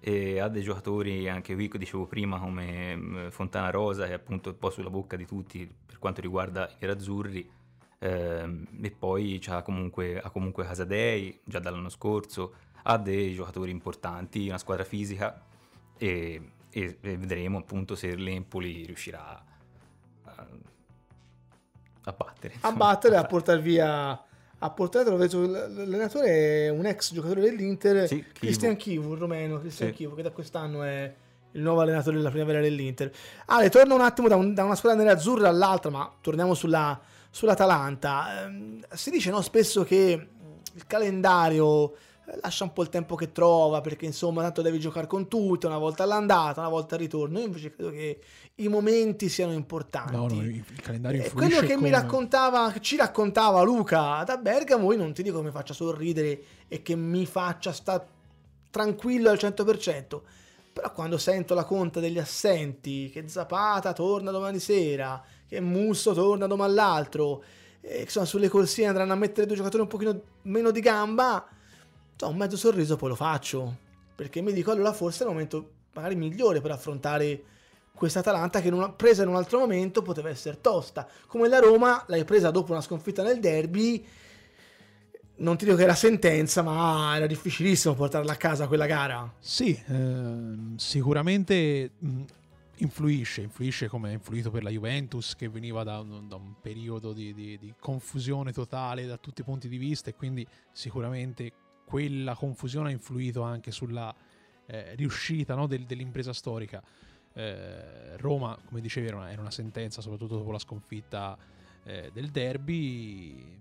[0.00, 4.48] e ha dei giocatori, anche qui, dicevo prima, come mm, Fontana Rosa, che è appunto
[4.48, 7.58] un po' sulla bocca di tutti per quanto riguarda i nerazzurri.
[8.02, 14.48] Ehm, e poi c'ha comunque, ha comunque Casadei, già dall'anno scorso, ha dei giocatori importanti,
[14.48, 15.42] una squadra fisica
[15.98, 16.40] e,
[16.70, 19.44] e- e vedremo appunto se l'Empoli riuscirà
[20.24, 20.46] a,
[22.04, 22.54] a battere.
[22.54, 24.24] A insomma, battere, a portare via...
[24.62, 28.34] A portare, lo vedo, l'allenatore è un ex giocatore dell'Inter, Sì, Chivu.
[28.34, 29.94] Cristian Chivu, il romeno, Cristian Sì.
[29.94, 31.14] Chivu, che da quest'anno è
[31.52, 33.10] il nuovo allenatore della primavera dell'Inter.
[33.46, 38.44] Ale, torno un attimo da, un- da una squadra nerazzurra all'altra, ma torniamo sulla, sull'Atalanta.
[38.44, 40.28] Ehm, si dice no, spesso che
[40.72, 41.92] il calendario
[42.26, 45.66] eh, lascia un po' il tempo che trova, perché insomma tanto devi giocare con tutte,
[45.66, 47.38] una volta all'andata, una volta al ritorno.
[47.38, 48.20] Io invece credo che
[48.56, 50.12] i momenti siano importanti.
[50.12, 54.36] No, no, il calendario Eh, quello che mi come- raccontava, che ci raccontava Luca da
[54.36, 58.18] Bergamo, io non ti dico che mi faccia sorridere e che mi faccia stare
[58.70, 60.20] tranquillo al 100%,
[60.72, 65.20] però quando sento la conta degli assenti, che Zapata torna domani sera,
[65.50, 67.42] che Musso torna domani l'altro,
[67.82, 71.46] e insomma sulle corsie andranno a mettere due giocatori un pochino meno di gamba,
[72.12, 73.76] insomma, un mezzo sorriso poi lo faccio,
[74.14, 77.42] perché mi dico allora forse è il momento magari migliore per affrontare
[77.92, 81.06] questa Atalanta che in una- presa in un altro momento poteva essere tosta.
[81.26, 84.06] Come la Roma l'hai presa dopo una sconfitta nel derby.
[85.36, 89.30] Non ti dico che era sentenza, ma era difficilissimo portarla a casa quella gara.
[89.38, 91.90] Sì, ehm, sicuramente
[92.80, 97.12] influisce, influisce come ha influito per la Juventus che veniva da un, da un periodo
[97.12, 101.52] di, di- di confusione totale da tutti i punti di vista e quindi sicuramente
[101.84, 104.14] quella confusione ha influito anche sulla
[104.66, 106.82] eh, riuscita no, del- dell'impresa storica.
[107.32, 111.36] Eh, Roma, come dicevi, era una, era una sentenza, soprattutto dopo la sconfitta
[111.84, 113.58] eh, del derby.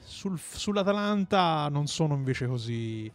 [0.00, 3.10] Sul- sull'Atalanta non sono invece così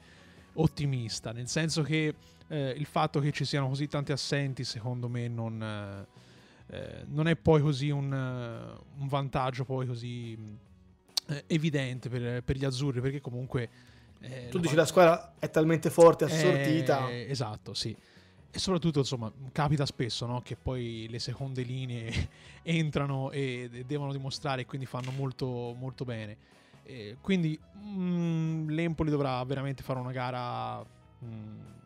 [0.53, 2.13] ottimista, nel senso che
[2.53, 7.27] eh, il fatto che ci siano così tanti assenti, secondo me, non, eh, eh, non
[7.27, 10.57] è poi così un, eh, un vantaggio poi così mh,
[11.33, 13.69] eh, evidente per, per gli azzurri, perché comunque...
[14.19, 17.11] eh, Tu dici la squadra è talmente forte, assortita.
[17.11, 17.95] esatto, sì.
[18.55, 20.41] E soprattutto, insomma, capita spesso no?
[20.41, 22.29] che poi le seconde linee
[22.61, 26.37] entrano e devono dimostrare e quindi fanno molto, molto bene.
[26.83, 30.85] E quindi mm, l'Empoli dovrà veramente fare una gara
[31.25, 31.81] mm,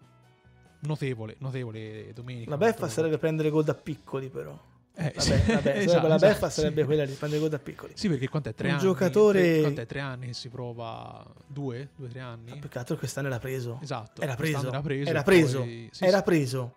[0.82, 2.50] notevole, notevole domenica.
[2.50, 4.58] La beffa sarebbe prendere gol da piccoli, però.
[5.00, 5.52] Eh, Vabbè, sì.
[5.52, 6.88] vabbè, Esatto, la esatto, beffa sarebbe sì.
[6.88, 7.92] quella di prendere gol da piccoli.
[7.96, 8.54] Sì, perché quant'è?
[8.56, 8.82] Tre Un anni?
[8.84, 9.86] giocatore- Tre, quant'è?
[9.86, 11.24] Tre anni che si prova?
[11.46, 11.90] Due?
[11.96, 12.60] Due, tre anni?
[12.68, 13.80] Che altro quest'anno era preso.
[13.82, 14.22] Esatto.
[14.22, 14.68] Era preso.
[14.68, 15.10] Era preso.
[15.10, 15.60] Era preso.
[15.60, 16.74] poi- sì, Era preso.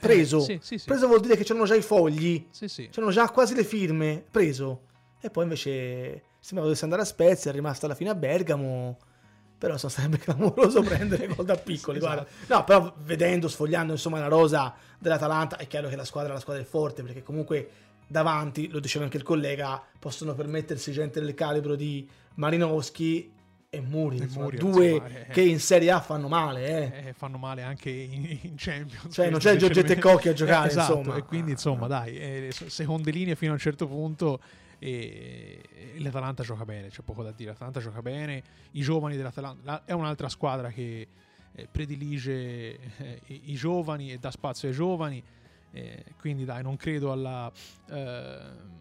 [0.00, 0.46] Preso.
[0.48, 0.60] Eh.
[0.84, 2.46] Preso vuol dire che c'erano già i fogli.
[2.50, 2.88] Sì, sì.
[2.90, 4.24] C'erano già quasi le firme.
[4.28, 4.80] Preso.
[5.20, 8.98] E poi invece sembrava dovesse andare a Spezia, è rimasto alla fine a Bergamo.
[9.62, 12.00] Però insomma, sarebbe clamoroso prendere gol da piccoli.
[12.00, 12.26] Sì, esatto.
[12.48, 16.60] No, però vedendo, sfogliando insomma la rosa dell'Atalanta, è chiaro che la squadra, la squadra
[16.60, 17.70] è forte perché comunque
[18.08, 23.32] davanti, lo diceva anche il collega, possono permettersi gente del calibro di Marinowski
[23.70, 24.18] e Muri.
[24.18, 25.26] E insomma, Muri, due insomma, eh.
[25.30, 26.66] che in Serie A fanno male.
[26.66, 27.08] Eh.
[27.10, 29.14] Eh, fanno male anche in, in Champions.
[29.14, 31.16] Cioè, non c'è Giorgetto e Cocchi a giocare, esatto, insomma.
[31.18, 34.40] E quindi, insomma, dai, eh, so- seconde linee fino a un certo punto
[34.82, 35.60] e,
[35.98, 40.28] l'Atalanta gioca bene, c'è poco da dire, l'Atalanta gioca bene, i giovani dell'Atalanta è un'altra
[40.28, 41.06] squadra che
[41.52, 45.22] eh, predilige eh, i, i, giovani e dà spazio ai giovani,
[45.70, 47.50] eh, quindi dai, non credo alla...
[47.88, 48.80] Eh,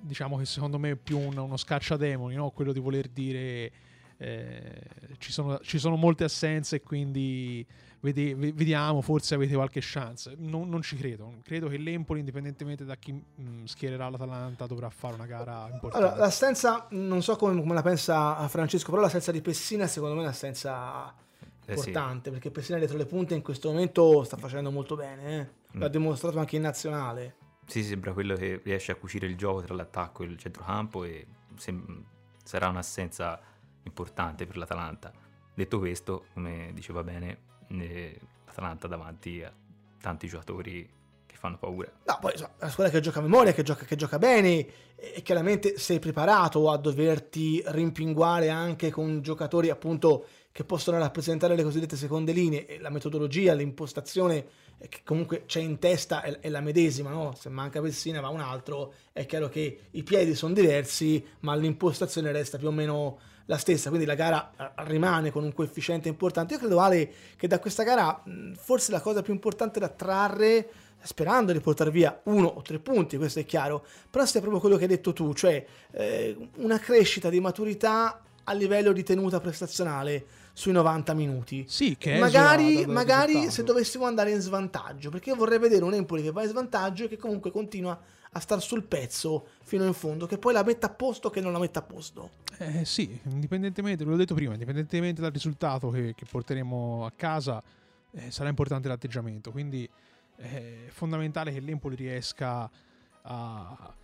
[0.00, 2.50] diciamo che secondo me è più un, uno scacciademoni, no?
[2.50, 3.72] quello di voler dire
[4.16, 4.80] eh,
[5.18, 7.66] ci, sono, ci, sono, molte assenze e quindi
[8.00, 10.34] vede, vediamo, forse avete qualche chance.
[10.38, 14.90] Non, non, ci credo, credo che l'Empoli, indipendentemente da chi mh, mm, schiererà l'Atalanta, dovrà
[14.90, 15.96] fare una gara importante.
[16.06, 20.22] Allora, l'assenza, non so come, come la pensa Francesco, però l'assenza di Pessina secondo me
[20.22, 21.14] è un'assenza
[21.66, 22.30] importante, eh sì.
[22.30, 25.78] perché Pessina dietro le punte in questo momento sta facendo molto bene, eh?
[25.78, 25.92] l'ha mm.
[25.92, 27.36] dimostrato anche in nazionale.
[27.66, 31.26] Sì, sembra quello che riesce a cucire il gioco tra l'attacco e il centrocampo e
[31.56, 32.02] sem-
[32.42, 33.38] sarà un'assenza
[33.82, 35.12] importante per l'Atalanta.
[35.52, 39.52] Detto questo, come diceva bene, l'Atalanta davanti a
[40.00, 40.88] tanti giocatori
[41.26, 41.90] che fanno paura.
[42.04, 44.66] No, poi insomma, una squadra che gioca a memoria, che gioca, che gioca bene
[44.96, 51.62] e chiaramente sei preparato a doverti rimpinguare anche con giocatori appunto che possono rappresentare le
[51.62, 54.46] cosiddette seconde linee la metodologia, l'impostazione
[54.88, 57.34] che comunque c'è in testa è, è la medesima, no?
[57.34, 62.30] se manca Pessina va un altro, è chiaro che i piedi sono diversi ma l'impostazione
[62.32, 66.54] resta più o meno la stessa, quindi la gara eh, rimane con un coefficiente importante.
[66.54, 68.22] Io credo Ale che da questa gara
[68.56, 70.68] forse la cosa più importante da trarre
[71.00, 74.76] sperando di portare via uno o tre punti, questo è chiaro, però sia proprio quello
[74.76, 80.26] che hai detto tu, cioè eh, una crescita di maturità a livello di tenuta prestazionale
[80.54, 81.64] sui 90 minuti.
[81.68, 86.22] Sì, che magari, magari se dovessimo andare in svantaggio, perché io vorrei vedere un Empoli
[86.22, 87.98] che va in svantaggio e che comunque continua
[88.32, 91.52] a star sul pezzo fino in fondo, che poi la metta a posto che non
[91.52, 92.30] la metta a posto.
[92.58, 97.62] Eh sì, indipendentemente, ve l'ho detto prima, indipendentemente dal risultato che, che porteremo a casa,
[98.10, 99.88] eh, sarà importante l'atteggiamento, quindi
[100.38, 102.68] eh, è fondamentale che l'Empoli riesca
[103.22, 103.94] a,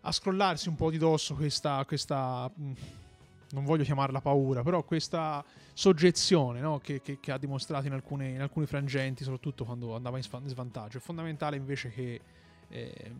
[0.00, 2.72] a scrollarsi un po' di dosso questa, questa mm,
[3.50, 6.78] non voglio chiamarla paura, però questa soggezione no?
[6.78, 10.98] che, che, che, ha dimostrato in, alcune, in, alcuni frangenti, soprattutto quando andava in svantaggio.
[10.98, 12.20] È fondamentale invece che
[12.68, 13.12] eh,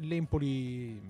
[0.00, 1.00] l'Empoli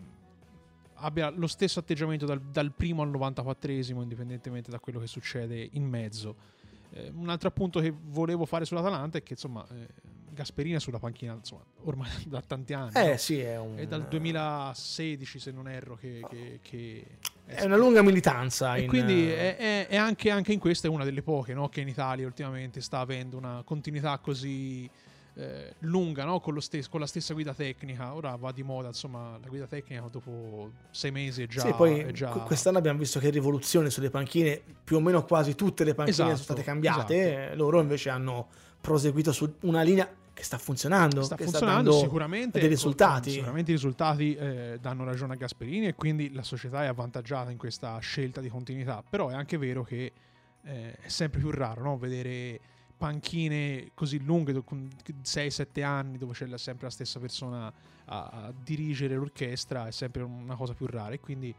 [1.00, 5.84] abbia lo stesso atteggiamento dal, dal primo al 94esimo, indipendentemente da quello che succede in
[5.84, 6.56] mezzo.
[6.90, 9.88] Eh, un altro appunto che volevo fare sull'Atalanta è che insomma eh,
[10.30, 12.92] Gasperini è sulla panchina insomma, ormai da tanti anni.
[12.94, 13.16] Eh no?
[13.16, 13.76] sì, è un...
[13.76, 16.24] È dal 2016 se non erro che...
[16.28, 17.06] che, che
[17.48, 18.76] è, una lunga militanza.
[18.76, 18.88] E in...
[18.88, 21.68] quindi è, è, è anche, anche, in questa è una delle poche no?
[21.68, 24.88] che in Italia ultimamente sta avendo una continuità così
[25.34, 26.40] eh, lunga no?
[26.40, 28.14] con, stes- con, la stessa guida tecnica.
[28.14, 31.60] Ora va di moda, insomma, la guida tecnica dopo sei mesi è già.
[31.60, 32.28] Sì, poi già...
[32.28, 36.30] quest'anno abbiamo visto che rivoluzione sulle panchine, più o meno quasi tutte le panchine esatto,
[36.30, 37.42] sono state cambiate.
[37.42, 37.56] Esatto.
[37.56, 38.48] Loro invece hanno
[38.80, 40.08] proseguito su una linea
[40.38, 43.32] che sta funzionando, sta funzionando sta sicuramente dei risultati.
[43.32, 47.58] Sicuramente i risultati eh, danno ragione a Gasperini e quindi la società è avvantaggiata in
[47.58, 49.02] questa scelta di continuità.
[49.02, 50.12] Però è anche vero che
[50.62, 51.98] eh, è sempre più raro no?
[51.98, 52.60] vedere
[52.96, 54.88] panchine così lunghe, con
[55.24, 57.72] 6-7 anni, dove c'è sempre la stessa persona
[58.04, 61.14] a, a, dirigere l'orchestra, è sempre una cosa più rara.
[61.14, 61.52] E quindi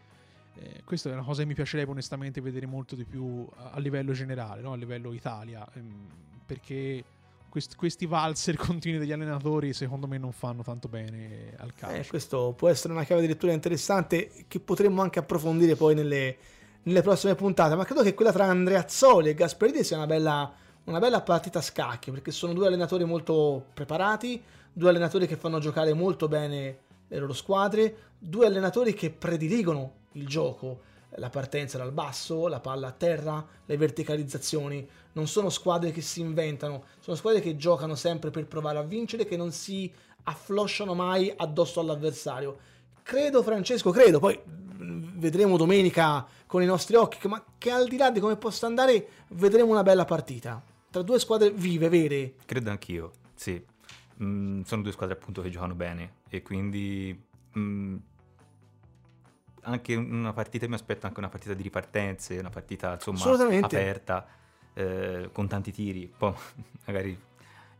[0.56, 3.80] eh, questa è una cosa che mi piacerebbe onestamente vedere molto di più a, a
[3.80, 4.72] livello generale, no?
[4.72, 6.08] a livello Italia, ehm,
[6.46, 7.04] perché
[7.50, 12.02] quest, questi valzer continui degli allenatori secondo me non fanno tanto bene al calcio.
[12.02, 16.38] Eh, questo può essere una chiave di lettura interessante che potremmo anche approfondire poi nelle,
[16.84, 20.54] nelle prossime puntate, ma credo che quella tra Andreazzoli e Gasperini sia una bella
[20.90, 24.42] una bella partita a scacchi perché sono due allenatori molto preparati,
[24.74, 30.28] due allenatori che fanno giocare molto bene le loro squadre, due allenatori che prediligono il
[30.28, 30.82] gioco,
[31.16, 34.88] la partenza dal basso, la palla a terra, le verticalizzazioni.
[35.14, 39.26] Non sono squadre che si inventano, sono squadre che giocano sempre per provare a vincere,
[39.26, 39.92] che non si
[40.24, 42.58] afflosciano mai addosso all'avversario.
[43.04, 48.12] Credo, Francesco, credo, poi vedremo domenica con i nostri occhi, ma che al di là
[48.12, 52.34] di come possa andare, vedremo una bella partita tra due squadre vive, vere.
[52.46, 53.62] Credo anch'io, sì.
[54.22, 57.18] Mm, sono due squadre appunto che giocano bene e quindi
[57.58, 57.96] mm,
[59.70, 63.20] anche una partita, mi aspetto anche una partita di ripartenze, una partita insomma
[63.62, 64.28] aperta,
[64.74, 66.34] eh, con tanti tiri, poi
[66.86, 67.18] magari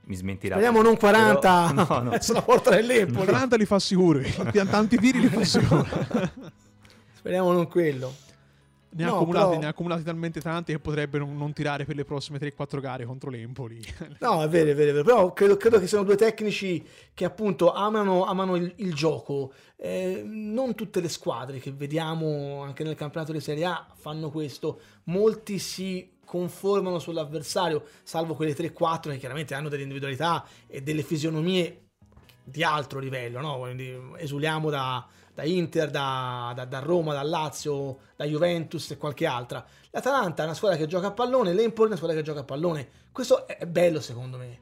[0.02, 0.56] mi smentirà.
[0.56, 2.18] Speriamo non 40 però, no, no.
[2.22, 3.26] sulla porta dell'Empoli.
[3.26, 4.22] 40 li fa sicuro,
[4.70, 5.86] tanti tiri li fa sicuro.
[7.14, 8.14] Speriamo non quello.
[8.92, 9.60] Ne, no, ha accumulati, però...
[9.60, 13.30] ne ha accumulati talmente tanti che potrebbero non tirare per le prossime 3-4 gare contro
[13.30, 13.80] l'Empoli.
[14.20, 15.04] no, è vero, è vero, è vero.
[15.04, 16.84] però credo, credo, che siano due tecnici
[17.14, 19.54] che appunto amano, amano il, il, gioco.
[19.76, 24.80] Eh, non tutte le squadre che vediamo anche nel campionato di Serie A fanno questo.
[25.04, 31.90] Molti si conformano sull'avversario, salvo quelle 3-4 che chiaramente hanno delle individualità e delle fisionomie
[32.44, 33.60] di altro livello, no?
[33.60, 35.08] Quindi esuliamo da
[35.40, 39.66] da Inter, da, da, da, Roma, da Lazio, da Juventus e qualche altra.
[39.92, 42.44] L'Atalanta è una squadra che gioca a pallone, l'Empoli è una squadra che gioca a
[42.44, 42.90] pallone.
[43.12, 44.60] Questo è bello secondo me.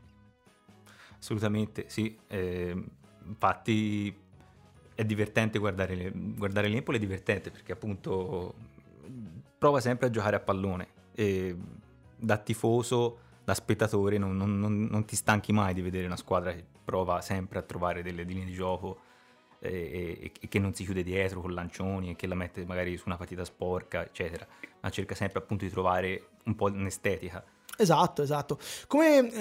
[1.18, 2.16] Assolutamente, sì.
[2.28, 2.84] Eh,
[3.26, 4.16] infatti
[4.94, 8.54] è divertente guardare, guardare l'Empoli, è divertente perché appunto
[9.58, 11.56] prova sempre a giocare a pallone e
[12.16, 16.54] da tifoso, da spettatore non, non, non, non ti stanchi mai di vedere una squadra
[16.54, 19.07] che prova sempre a trovare delle linee di gioco
[19.60, 23.04] e, e, che non si chiude dietro con lancioni e che la mette magari su
[23.08, 24.46] una partita sporca, eccetera,
[24.82, 27.44] ma cerca sempre appunto di trovare un po' un'estetica.
[27.80, 28.58] Esatto, esatto.
[28.88, 29.32] Come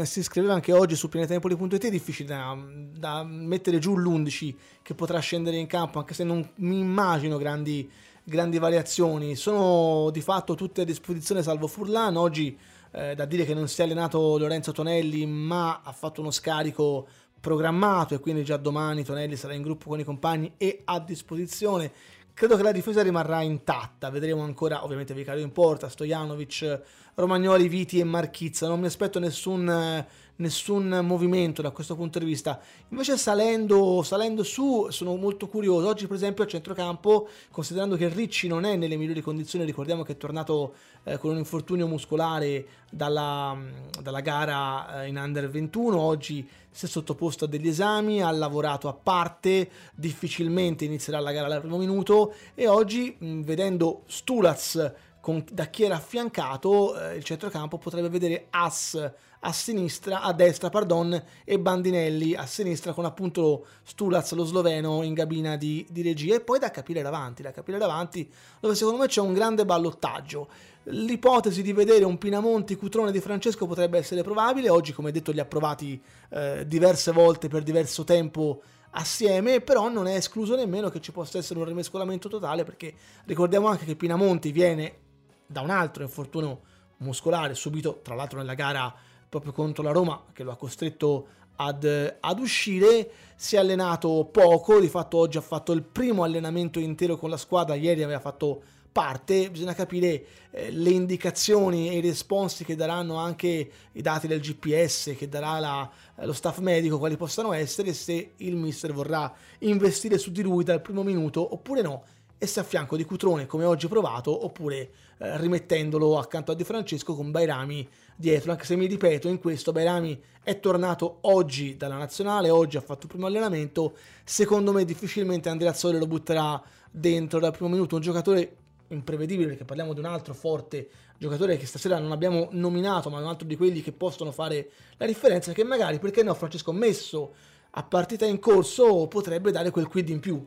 [0.00, 2.56] eh, si scriveva anche oggi su pianetempoli.it è difficile da,
[2.96, 7.90] da, mettere giù l'11 che potrà scendere in campo, anche se non mi immagino grandi,
[8.22, 9.34] grandi variazioni.
[9.34, 12.16] Sono di fatto tutte a disposizione salvo Furlan.
[12.16, 12.56] Oggi
[12.92, 17.08] eh, da dire che non si è allenato Lorenzo Tonelli, ma ha fatto uno scarico
[17.44, 21.92] programmato e quindi già domani Tonelli sarà in gruppo con i compagni e a disposizione.
[22.32, 26.80] Credo che la difesa rimarrà intatta, vedremo ancora ovviamente Vicario in porta, Stojanovic,
[27.16, 30.04] Romagnoli, Viti e Marchizza, non mi aspetto nessun
[30.36, 32.60] nessun movimento da questo punto di vista.
[32.88, 35.86] Invece salendo, salendo su sono molto curioso.
[35.86, 40.12] Oggi per esempio a centrocampo, considerando che Ricci non è nelle migliori condizioni, ricordiamo che
[40.12, 40.74] è tornato
[41.04, 43.56] eh, con un infortunio muscolare dalla,
[44.00, 48.88] dalla gara eh, in Under 21, oggi si è sottoposto a degli esami, ha lavorato
[48.88, 54.92] a parte, difficilmente inizierà la gara al primo minuto e oggi mh, vedendo Stulaz
[55.24, 60.68] con, da chi era affiancato, eh, il centrocampo potrebbe vedere As a sinistra, a destra,
[60.68, 66.34] pardon, e Bandinelli a sinistra con appunto Stulaz, lo sloveno, in cabina di, di regia.
[66.34, 70.48] E poi da capire davanti, da capire davanti, dove secondo me c'è un grande ballottaggio.
[70.84, 74.68] L'ipotesi di vedere un Pinamonti Cutrone di Francesco potrebbe essere probabile.
[74.68, 75.98] Oggi, come detto, li ha provati
[76.30, 78.60] eh, diverse volte per diverso tempo
[78.90, 82.94] assieme, però non è escluso nemmeno che ci possa essere un rimescolamento totale, perché
[83.24, 85.02] ricordiamo anche che Pinamonti viene
[85.46, 86.60] da un altro infortunio
[86.98, 88.92] muscolare subito, tra l'altro nella gara
[89.28, 91.26] proprio contro la Roma che lo ha costretto
[91.56, 93.10] ad, ad, uscire.
[93.36, 97.36] Si è allenato poco, di fatto oggi ha fatto il primo allenamento intero con la
[97.36, 98.62] squadra, ieri aveva fatto
[98.94, 104.40] parte, bisogna capire eh, le indicazioni e i responsi che daranno anche i dati del
[104.40, 110.16] GPS, che darà la, lo staff medico, quali possano essere, se il mister vorrà investire
[110.16, 112.04] su di lui dal primo minuto oppure no,
[112.38, 116.64] e se a fianco di Cutrone come oggi provato, oppure eh, rimettendolo accanto a Di
[116.64, 121.96] Francesco con Bairami dietro, anche se mi ripeto, in questo Bairami è tornato oggi dalla
[121.96, 127.40] nazionale, oggi ha fatto il primo allenamento, secondo me difficilmente Andrea Sole lo butterà dentro
[127.40, 128.56] dal primo minuto, un giocatore
[128.88, 130.88] imprevedibile perché parliamo di un altro forte
[131.18, 135.06] giocatore che stasera non abbiamo nominato, ma un altro di quelli che possono fare la
[135.06, 137.34] differenza, che magari, perché no, Francesco messo
[137.70, 140.46] a partita in corso potrebbe dare quel quid in più.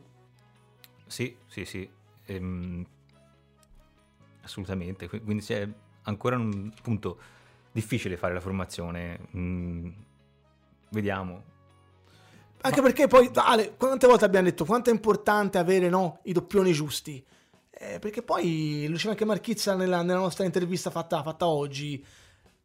[1.06, 1.88] Sì, sì, sì.
[2.26, 2.86] Ehm,
[4.48, 5.08] assolutamente.
[5.08, 5.68] Quindi c'è
[6.02, 7.18] ancora un punto
[7.70, 9.20] difficile fare la formazione.
[9.36, 9.88] Mm,
[10.90, 11.56] vediamo.
[12.60, 12.86] Anche Ma...
[12.86, 17.24] perché poi, Ale, quante volte abbiamo detto quanto è importante avere no, i doppioni giusti?
[17.70, 22.04] Eh, perché poi, lo diceva anche Marchizza nella, nella nostra intervista fatta, fatta, oggi,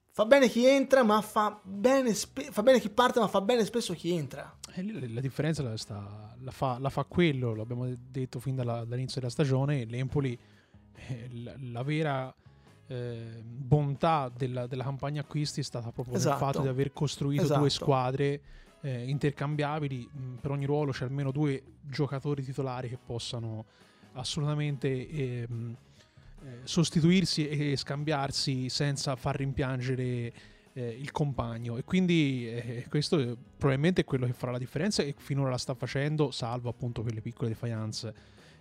[0.10, 3.64] fa bene chi entra, ma fa bene, spe- fa bene chi parte, ma fa bene
[3.64, 4.58] spesso chi entra.
[4.74, 8.84] Eh, la, la differenza la, sta, la, fa, la, fa, quello, l'abbiamo detto fin dalla,
[8.86, 10.53] dall'inizio della stagione, l'Empoli, eh,
[11.60, 12.34] la, vera
[12.88, 16.30] eh, bontà della, della, campagna acquisti è stata proprio esatto.
[16.30, 17.60] nel fatto di aver costruito esatto.
[17.60, 18.42] due squadre
[18.82, 23.66] eh, intercambiabili, mh, per ogni ruolo c'è almeno due giocatori titolari che possano
[24.14, 25.76] assolutamente ehm,
[26.44, 30.34] eh, sostituirsi e scambiarsi senza far rimpiangere
[30.74, 35.14] eh, il compagno e quindi eh, questo probabilmente è quello che farà la differenza e
[35.18, 38.14] finora la sta facendo salvo appunto quelle piccole defiance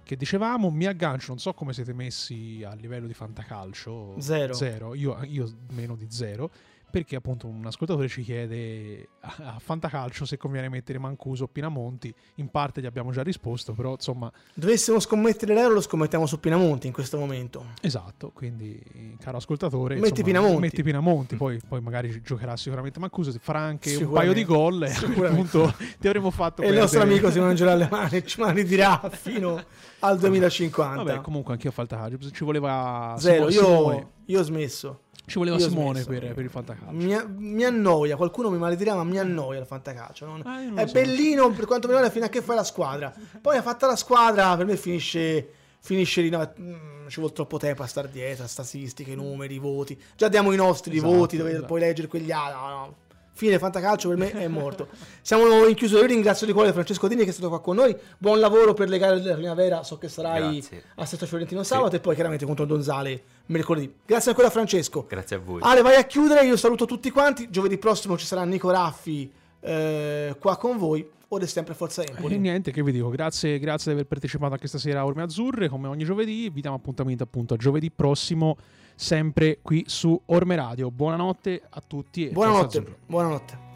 [0.02, 4.16] che dicevamo mi aggancio non so come siete messi a livello di fantacalcio.
[4.18, 4.94] Zero, zero.
[4.94, 6.50] Io, io meno di zero
[6.92, 12.14] perché appunto un ascoltatore ci chiede a, a Fantacalcio se conviene mettere Mancuso o Pinamonti,
[12.34, 14.30] in parte gli abbiamo già risposto, però insomma...
[14.52, 17.64] Dovessimo scommettere l'euro lo scommettiamo su Pinamonti in questo momento.
[17.80, 19.94] Esatto, quindi caro ascoltatore...
[19.94, 20.60] Metti insomma, Pinamonti.
[20.60, 24.90] Metti Pinamonti, poi, poi, magari giocherà sicuramente Mancuso, farà anche un paio di gol e
[24.90, 26.60] a quel punto ti avremo fatto...
[26.60, 29.64] E il nostro amico Simone Gelale Mani ci ridirà fino
[30.00, 31.02] al 2050.
[31.02, 33.14] Vabbè, comunque anche io a Fantacalcio ci voleva...
[33.18, 35.00] Zero, io, io ho smesso.
[35.24, 36.92] Ci voleva Io Simone per, per, il fantacalcio.
[36.92, 40.26] Mi, mi, annoia, qualcuno mi maledirà, ma mi annoia il fantacalcio.
[40.26, 40.92] Non, ah, è so.
[40.92, 43.14] bellino per quanto mi riguarda fino a che fai la squadra.
[43.40, 45.48] Poi ha fatto la squadra, per me finisce,
[45.78, 46.28] finisce lì.
[46.28, 50.00] No, mm, ci vuole troppo tempo a stare dietro, statistiche, numeri, voti.
[50.16, 51.66] Già diamo i nostri esatto, voti dove esatto.
[51.66, 52.60] puoi leggere quegli altri.
[52.60, 52.96] No, no.
[53.32, 54.88] Fine Fantacalcio per me è morto.
[55.20, 57.96] Siamo in chiusura, io ringrazio di cuore Francesco Dini che è stato qua con noi,
[58.18, 60.82] buon lavoro per le gare della primavera, so che sarai Grazie.
[60.96, 63.92] a Sesto Fiorentino sabato e poi chiaramente contro Donzale mercoledì.
[64.06, 65.06] Grazie ancora Francesco.
[65.08, 65.60] Grazie a voi.
[65.62, 69.30] Ale, vai a chiudere, io saluto tutti quanti, giovedì prossimo ci sarà Nico Raffi
[69.60, 72.34] eh, qua con voi, ora è sempre Forza Empoli.
[72.34, 75.68] E niente, che vi dico, grazie, grazie di aver partecipato anche stasera a Orme Azzurre,
[75.68, 78.56] come ogni giovedì, vi diamo appuntamento appunto a giovedì prossimo,
[78.94, 80.90] sempre qui su Orme Radio.
[80.90, 83.71] Buonanotte a tutti e Buonanotte, buonanotte.